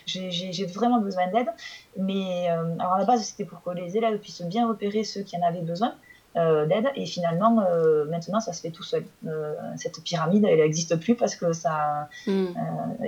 [0.06, 1.50] j'ai vraiment besoin d'aide.
[1.98, 5.22] Mais euh, alors à la base, c'était pour que les élèves puissent bien repérer ceux
[5.22, 5.94] qui en avaient besoin.
[6.36, 7.54] d'aide et finalement
[8.14, 9.04] maintenant ça se fait tout seul
[9.76, 12.54] cette pyramide elle n'existe plus parce que ça hmm.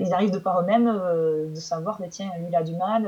[0.06, 0.91] ils arrivent de par eux-mêmes
[1.58, 3.02] de savoir mais tiens lui il a du mal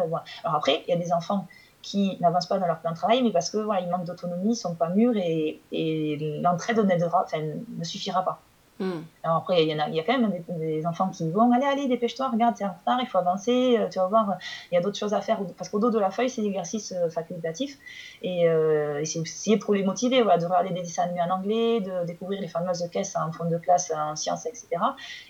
[0.45, 1.41] alors après il y a des enfants
[1.81, 4.53] qui n'avancent pas dans leur plan de travail mais parce que voilà ils manquent d'autonomie
[4.53, 8.39] ils sont pas mûrs et, et l'entraide ne suffira pas
[8.77, 9.03] Hmm.
[9.23, 11.87] Alors après, il y, a, y a quand même des, enfants qui vont allez, allez,
[11.87, 14.33] dépêche-toi, regarde, c'est en retard, il faut avancer, euh, tu vas voir,
[14.69, 15.39] il y a d'autres choses à faire.
[15.57, 17.77] Parce qu'au dos de la feuille, c'est l'exercice euh, facultatif.
[18.21, 21.79] Et, euh, c'est aussi pour les motiver, voilà, de regarder des dessins animés en anglais,
[21.79, 24.67] de découvrir les fameuses caisses en fond de classe en sciences, etc.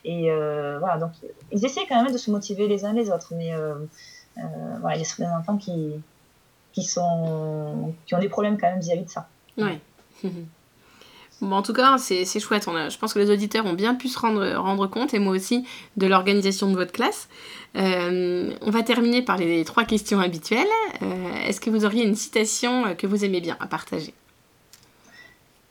[0.03, 0.29] Et
[0.79, 1.11] voilà, donc
[1.51, 3.33] ils essaient quand même de se motiver les uns les autres.
[3.35, 3.51] Mais
[4.79, 5.93] voilà, il y a certains enfants qui,
[6.73, 9.27] qui, sont, qui ont des problèmes quand même vis-à-vis de ça.
[9.57, 9.79] Ouais.
[11.41, 12.67] Bon, en tout cas, c'est chouette.
[12.67, 15.19] On a, je pense que les auditeurs ont bien pu se rendre, rendre compte, et
[15.19, 15.65] moi aussi,
[15.97, 17.27] de l'organisation de votre classe.
[17.75, 20.65] Euh, on va terminer par les trois questions habituelles.
[21.01, 24.13] Euh, est-ce que vous auriez une citation que vous aimez bien à partager?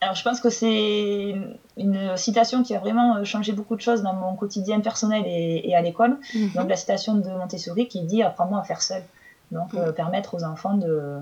[0.02, 1.34] Alors, je pense que c'est
[1.78, 5.80] une citation qui a vraiment changé beaucoup de choses dans mon quotidien personnel et, à
[5.80, 6.18] l'école.
[6.34, 6.50] Mhm.
[6.56, 9.02] Donc, la citation de Montessori qui dit Apprends-moi à faire seul.
[9.50, 9.94] Donc, mhm.
[9.94, 11.20] permettre aux enfants de,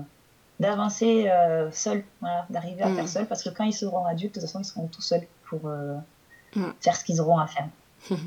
[0.63, 2.03] d'avancer euh, seul,
[2.49, 3.07] d'arriver à faire mm.
[3.07, 5.59] seul, parce que quand ils seront adultes, de toute façon, ils seront tout seuls pour
[5.65, 5.95] euh,
[6.55, 6.71] mm.
[6.79, 7.67] faire ce qu'ils auront à faire.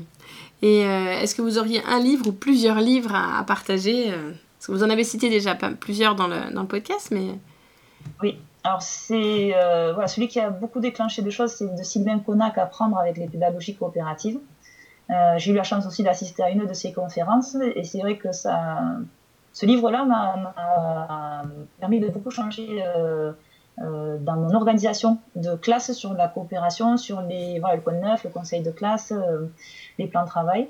[0.61, 4.71] Et euh, est-ce que vous auriez un livre ou plusieurs livres à, partager Parce que
[4.71, 7.39] vous en avez cité déjà plusieurs dans le, dans le podcast, mais...
[8.21, 9.51] Oui, alors c'est
[9.93, 13.27] voilà, celui qui a beaucoup déclenché de choses, c'est de Sylvain Connac, Apprendre avec les
[13.27, 14.39] pédagogies coopératives.
[15.37, 18.31] J'ai eu la chance aussi d'assister à une de ses conférences, et c'est vrai que
[18.31, 18.97] ça
[19.57, 21.41] ce livre-là m'a
[21.79, 23.31] permis de beaucoup changer euh,
[23.79, 28.23] euh, dans mon organisation de classe sur la coopération, sur les, voilà, le code neuf,
[28.23, 29.47] le conseil de classe, euh,
[29.97, 30.67] les plans de travail.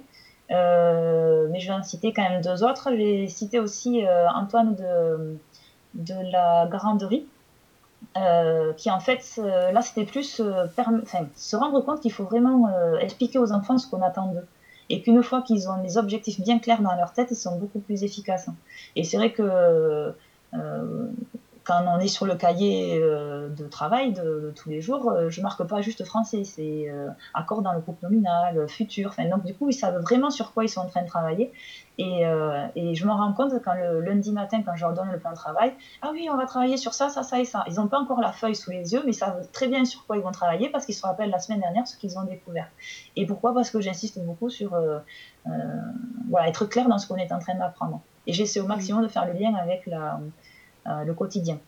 [0.50, 2.88] mais je vais en citer quand même deux autres.
[2.96, 5.38] J'ai cité aussi Antoine de,
[5.96, 7.26] de la Garanderie,
[8.78, 9.22] qui en fait,
[9.74, 12.70] là c'était plus se rendre compte qu'il faut vraiment
[13.02, 14.48] expliquer aux enfants ce qu'on attend d'eux
[14.90, 17.80] et qu'une fois qu'ils ont les objectifs bien clairs dans leur tête, ils sont beaucoup
[17.80, 18.50] plus efficaces.
[18.96, 20.14] Et c'est vrai que
[20.54, 21.08] euh,
[21.68, 25.42] quand on est sur le cahier euh, de travail de, tous les jours, euh, je
[25.42, 29.10] marque pas juste français, c'est euh, accord dans le groupe nominal, futur.
[29.10, 31.52] Enfin, donc du coup, ils savent vraiment sur quoi ils sont en train de travailler.
[32.00, 32.22] Et,
[32.76, 35.32] et je me rends compte quand le lundi matin, quand je leur donne le plan
[35.32, 37.64] de travail, ah oui, on va travailler sur ça, ça, ça et ça.
[37.68, 40.06] Ils n'ont pas encore la feuille sous les yeux, mais ils savent très bien sur
[40.06, 42.68] quoi ils vont travailler parce qu'ils se rappellent la semaine dernière ce qu'ils ont découvert.
[43.16, 43.52] Et pourquoi?
[43.52, 44.78] Parce que j'insiste beaucoup sur
[46.30, 48.02] voilà, être clair dans ce qu'on est en train d'apprendre.
[48.28, 50.28] Et j'essaie au maximum de faire le lien avec la euh,
[51.06, 51.60] le quotidien.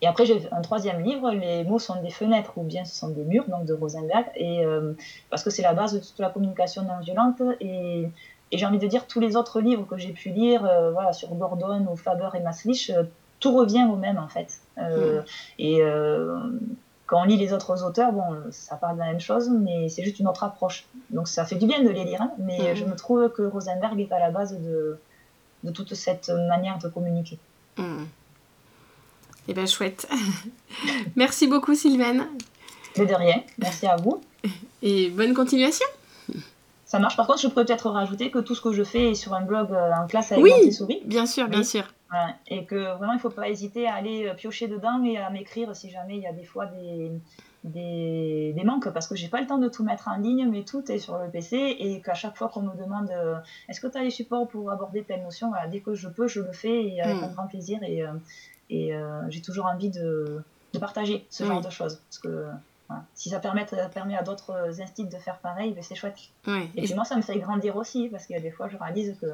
[0.00, 3.08] Et après, j'ai un troisième livre, Les mots sont des fenêtres ou bien ce sont
[3.08, 4.92] des murs, donc de Rosenberg, et, euh,
[5.30, 7.42] parce que c'est la base de toute la communication non violente.
[7.60, 8.08] Et,
[8.50, 11.34] j'ai envie de dire, tous les autres livres que j'ai pu lire, euh, voilà, sur
[11.34, 12.90] Gordon ou Faber et Maslich,
[13.40, 14.60] tout revient au même en fait.
[15.58, 15.80] Et
[17.06, 20.02] quand on lit les autres auteurs, bon, ça parle de la même chose, mais c'est
[20.02, 20.86] juste une autre approche.
[21.10, 24.00] Donc ça fait du bien de les lire, hein, mais je me trouve que Rosenberg
[24.00, 24.98] est à la base de,
[25.62, 27.38] de toute cette manière de communiquer.
[27.78, 28.04] Hmm.
[29.48, 30.08] Eh bien, chouette.
[31.16, 32.26] Merci beaucoup, Sylvaine.
[32.96, 33.42] de rien.
[33.58, 34.20] Merci à vous.
[34.82, 35.86] Et bonne continuation.
[36.84, 37.16] Ça marche.
[37.16, 39.42] Par contre, je pourrais peut-être rajouter que tout ce que je fais est sur un
[39.42, 41.02] blog euh, en classe avec oui, souris.
[41.04, 41.84] Bien sûr, bien sûr.
[42.46, 45.28] Et que vraiment, il ne faut pas hésiter à aller euh, piocher dedans et à
[45.28, 47.12] m'écrire si jamais il y a des fois des,
[47.64, 50.64] des, des, manques parce que j'ai pas le temps de tout mettre en ligne, mais
[50.64, 53.36] tout est sur le PC et qu'à chaque fois qu'on me demande euh,
[53.68, 56.28] est-ce que tu as les supports pour aborder telle notion, voilà, dès que je peux,
[56.28, 57.24] je le fais et avec hmm.
[57.24, 58.12] un grand plaisir et, euh,
[58.70, 60.42] et euh, j'ai toujours envie de,
[60.72, 62.46] de partager ce genre de choses parce que
[63.14, 66.16] si ça permet, ça permet à d'autres instituts de faire pareil, ben, c'est chouette.
[66.46, 68.78] Et puis moi, ça me fait grandir aussi parce qu'il y a des fois, je
[68.78, 69.26] réalise que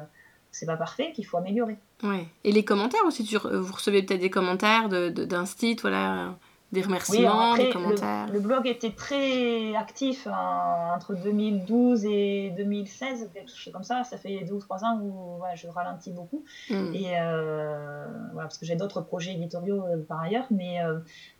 [0.51, 1.77] c'est pas parfait, qu'il faut améliorer.
[2.03, 2.27] Ouais.
[2.43, 6.35] Et les commentaires aussi, vous recevez peut-être des commentaires d'un site, voilà
[6.75, 8.27] des remerciements, des commentaires.
[8.31, 14.03] Le, blog était très actif entre 2012 et 2016, quelque chose comme ça.
[14.03, 16.43] Ça fait deux ou trois ans où je ralentis beaucoup.
[16.69, 16.93] Hmm.
[16.93, 20.45] Et euh, voilà, parce que j'ai d'autres projets éditoriaux euh, par ailleurs.
[20.51, 20.79] Mais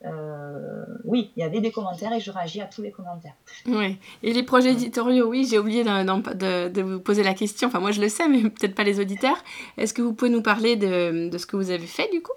[0.05, 3.35] euh, oui, il y avait des commentaires et je réagis à tous les commentaires.
[3.67, 3.97] Oui.
[4.23, 7.67] Et les projets éditoriaux, oui, j'ai oublié de, de, vous poser la question.
[7.67, 9.37] Enfin, moi je le sais, mais peut-être pas les auditeurs.
[9.77, 12.33] Est-ce que vous pouvez nous parler de, de ce que vous avez fait du coup?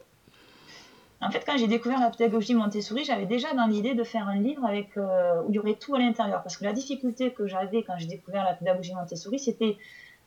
[1.20, 4.36] En fait, quand j'ai découvert la pédagogie Montessori, j'avais déjà dans l'idée de faire un
[4.36, 6.42] livre avec, euh, où il y aurait tout à l'intérieur.
[6.42, 9.76] Parce que la difficulté que j'avais quand j'ai découvert la pédagogie Montessori, c'était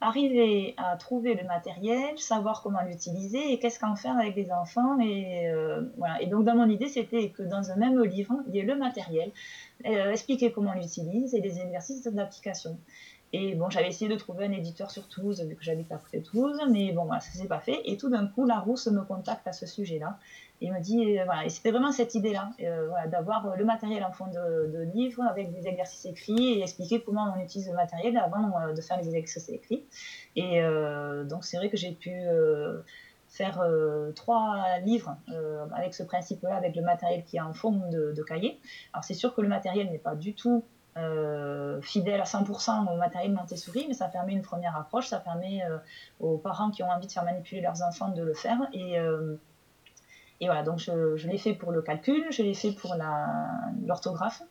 [0.02, 5.00] arriver à trouver le matériel, savoir comment l'utiliser et qu'est-ce qu'en faire avec les enfants.
[5.00, 6.22] Et, euh, voilà.
[6.22, 8.76] et donc, dans mon idée, c'était que dans un même livre, il y ait le
[8.76, 9.32] matériel,
[9.86, 12.78] euh, expliquer comment on l'utilise et les exercices d'application.
[13.34, 16.20] Et bon, j'avais essayé de trouver un éditeur sur Toulouse, vu que j'habite à côté
[16.20, 17.80] de Toulouse, mais bon, voilà, ça s'est pas fait.
[17.86, 20.20] Et tout d'un coup, Larousse me contacte à ce sujet-là.
[20.62, 23.66] Et il me dit, euh, voilà, et c'était vraiment cette idée-là, euh, voilà, d'avoir le
[23.66, 27.68] matériel en fond de, de, livre avec des exercices écrits et expliquer comment on utilise
[27.68, 29.84] le matériel avant euh, de faire les exercices écrits.
[30.36, 30.62] Et
[31.26, 32.14] donc, c'est vrai que j'ai pu
[33.28, 33.62] faire
[34.16, 35.18] trois livres
[35.76, 38.60] avec ce principe-là, avec le matériel qui est en forme de, de cahier.
[38.94, 40.64] Alors, c'est sûr que le matériel n'est pas du tout
[41.82, 45.62] fidèle à 100% au matériel Montessori, mais ça permet une première approche, ça permet
[46.20, 48.60] aux parents qui ont envie de faire manipuler leurs enfants de le faire.
[48.74, 48.98] Et,
[50.42, 52.96] et voilà, donc je, l'ai fait pour le calcul, je l'ai fait pour
[53.86, 54.42] l'orthographe.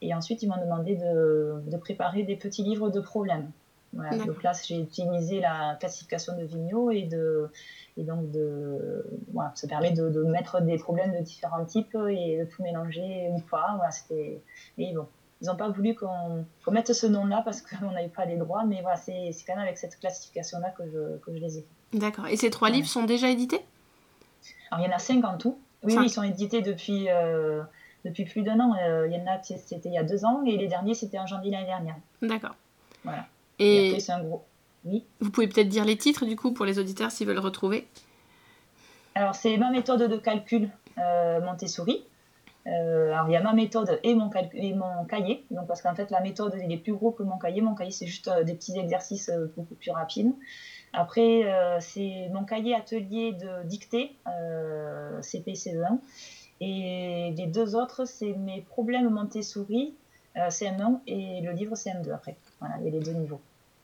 [0.00, 3.50] Et ensuite, ils m'ont demandé de, préparer des petits livres de problèmes.
[3.92, 7.48] Donc là, j'ai utilisé la classification de Vigneault et de
[7.96, 12.38] et donc de voilà, ça permet de, de, mettre des problèmes de différents types et
[12.38, 13.74] de tout mélanger ou pas.
[13.76, 14.42] Voilà, c'était
[14.78, 15.06] et bon,
[15.42, 18.80] ils n'ont pas voulu qu'on mette ce nom-là parce qu'on n'avait pas les droits, mais
[18.82, 21.98] voilà, c'est quand même avec cette classification-là que je, que je les ai fait.
[21.98, 22.26] D'accord.
[22.26, 23.60] Et ces trois livres sont déjà édités?
[24.70, 25.58] Alors il y en a cinq en tout.
[25.82, 27.08] Oui, ils sont édités depuis.
[27.08, 27.62] Euh,
[28.04, 28.74] depuis plus d'un an.
[28.82, 31.18] Euh, il y en a, c'était il y a deux ans, et les derniers, c'était
[31.18, 31.96] en janvier l'année dernière.
[32.22, 32.54] D'accord.
[33.02, 33.26] Voilà.
[33.58, 34.44] Et, c'est un gros.
[34.84, 35.04] Oui.
[35.20, 37.88] Vous pouvez peut-être dire les titres, du coup, pour les auditeurs s'ils veulent retrouver?
[39.14, 40.68] Alors, c'est ma méthode de calcul
[40.98, 42.04] euh, Montessori.
[42.66, 45.44] Euh, alors, il y a ma méthode et mon, et mon cahier.
[45.50, 47.62] Donc, parce qu'en fait, la méthode, il est plus gros que mon cahier.
[47.62, 50.32] Mon cahier, c'est juste des petits exercices beaucoup plus rapides.
[50.94, 51.42] Après,
[51.80, 54.16] c'est mon cahier atelier de dictée,
[55.20, 55.98] CP-CE1.
[56.60, 59.94] Et les deux autres, c'est mes problèmes Montessori,
[60.36, 62.36] euh, CM1, et le livre CM2 après.
[62.60, 63.40] Voilà, il y a les deux niveaux.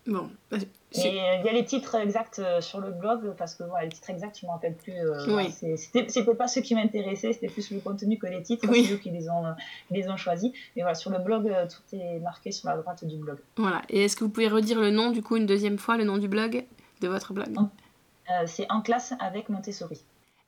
[0.06, 0.30] Bon.
[0.50, 0.56] Bah,
[0.94, 3.92] et il y a les titres exacts euh, sur le blog, parce que voilà, les
[3.92, 4.94] titres exacts, je ne me rappelle plus.
[4.94, 5.76] Euh, oui.
[5.76, 8.86] C'était pas ceux qui m'intéressaient, c'était plus le contenu que les titres, oui.
[8.86, 9.44] c'est eux qui les ont,
[9.90, 10.50] les ont choisis.
[10.74, 13.38] Mais voilà, sur le blog, euh, tout est marqué sur la droite du blog.
[13.56, 13.82] Voilà.
[13.88, 16.16] Et est-ce que vous pouvez redire le nom, du coup, une deuxième fois, le nom
[16.16, 16.64] du blog,
[17.00, 17.54] de votre blog
[18.46, 20.00] C'est En classe avec Montessori.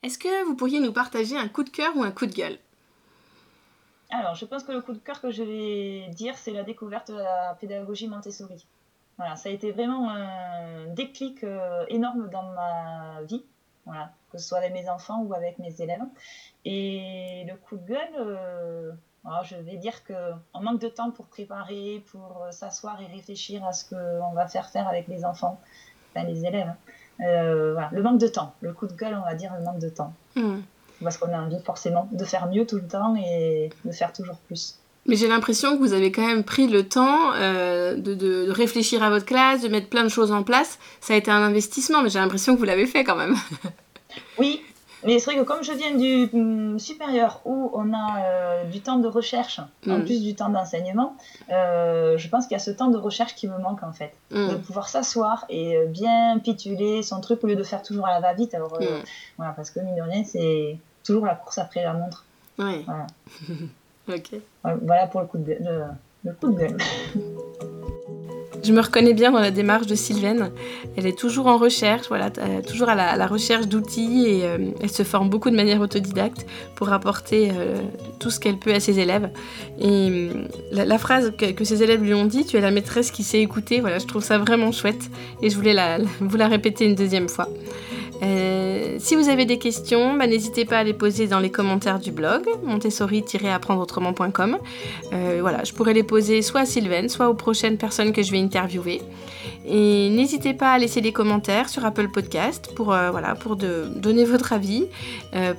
[0.03, 2.59] Est-ce que vous pourriez nous partager un coup de cœur ou un coup de gueule?
[4.11, 7.11] Alors, je pense que le coup de cœur que je vais dire, c'est la découverte
[7.11, 8.67] de la pédagogie Montessori.
[9.17, 13.45] Voilà, ça a été vraiment un déclic euh, énorme dans ma vie,
[13.87, 16.03] voilà, que ce soit avec mes enfants ou avec mes élèves.
[16.65, 18.93] Et le coup de gueule, euh,
[19.45, 23.73] je vais dire qu'on manque de temps pour préparer, pour euh, s'asseoir et réfléchir à
[23.73, 25.61] ce qu'on va faire faire avec les enfants,
[26.15, 26.69] enfin les élèves.
[26.69, 27.25] Hein.
[27.25, 28.55] Euh, voilà, le manque de temps.
[28.61, 30.13] Le coup de gueule, on va dire le manque de temps.
[31.03, 34.37] Parce qu'on a envie forcément de faire mieux tout le temps et de faire toujours
[34.47, 34.79] plus.
[35.05, 39.03] Mais j'ai l'impression que vous avez quand même pris le temps euh, de, de, réfléchir
[39.03, 40.79] à votre classe, de mettre plein de choses en place.
[41.01, 43.35] Ça a été un investissement, mais j'ai l'impression que vous l'avez fait quand même.
[44.39, 44.63] oui,
[45.05, 48.81] mais c'est vrai que comme je viens du hum, supérieur où on a euh, du
[48.81, 50.05] temps de recherche, en mm.
[50.05, 51.17] plus du temps d'enseignement,
[51.51, 54.13] euh, je pense qu'il y a ce temps de recherche qui me manque en fait.
[54.31, 54.49] Mm.
[54.49, 58.13] De pouvoir s'asseoir et euh, bien pituler son truc au lieu de faire toujours à
[58.15, 58.55] la va-vite.
[58.55, 59.03] Alors, mm.
[59.37, 62.25] voilà, parce que mine de rien, c'est toujours la course après la montre.
[62.59, 62.85] Oui.
[62.87, 63.07] Voilà.
[64.09, 64.41] ok.
[64.83, 65.85] Voilà pour le coup de, le,
[66.25, 66.77] le coup de gueule.
[68.63, 70.53] Je me reconnais bien dans la démarche de Sylvaine.
[70.97, 74.91] Elle est toujours en recherche, voilà, euh, toujours à la, recherche d'outils et euh, elle
[74.91, 76.47] se forme beaucoup de manière autodidacte
[76.77, 77.77] pour apporter euh,
[78.21, 79.31] tout ce qu'elle peut à ses élèves.
[79.81, 80.29] Et
[80.71, 83.81] la, phrase que, ses élèves lui ont dit, tu es la maîtresse qui sait écouter,
[83.81, 85.11] voilà, je trouve ça vraiment chouette
[85.43, 85.75] et je voulais
[86.21, 87.49] vous la répéter une deuxième fois.
[88.23, 91.99] Euh, si vous avez des questions, bah, n'hésitez pas à les poser dans les commentaires
[91.99, 94.59] du blog montessori-apprendreautrement.com.
[95.13, 98.31] Euh, voilà, je pourrais les poser soit à Sylvain, soit aux prochaines personnes que je
[98.31, 99.03] vais interviewer.
[99.65, 104.25] Et n'hésitez pas à laisser des commentaires sur Apple Podcast pour, euh, voilà, pour donner
[104.25, 104.87] votre avis,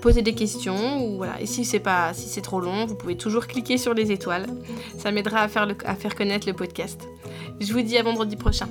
[0.01, 1.16] poser des questions.
[1.18, 1.41] Voilà.
[1.41, 4.45] Et si c'est pas si c'est trop long, vous pouvez toujours cliquer sur les étoiles.
[4.97, 7.01] Ça m'aidera à faire connaître le podcast.
[7.59, 8.68] Je vous dis à vendredi prochain.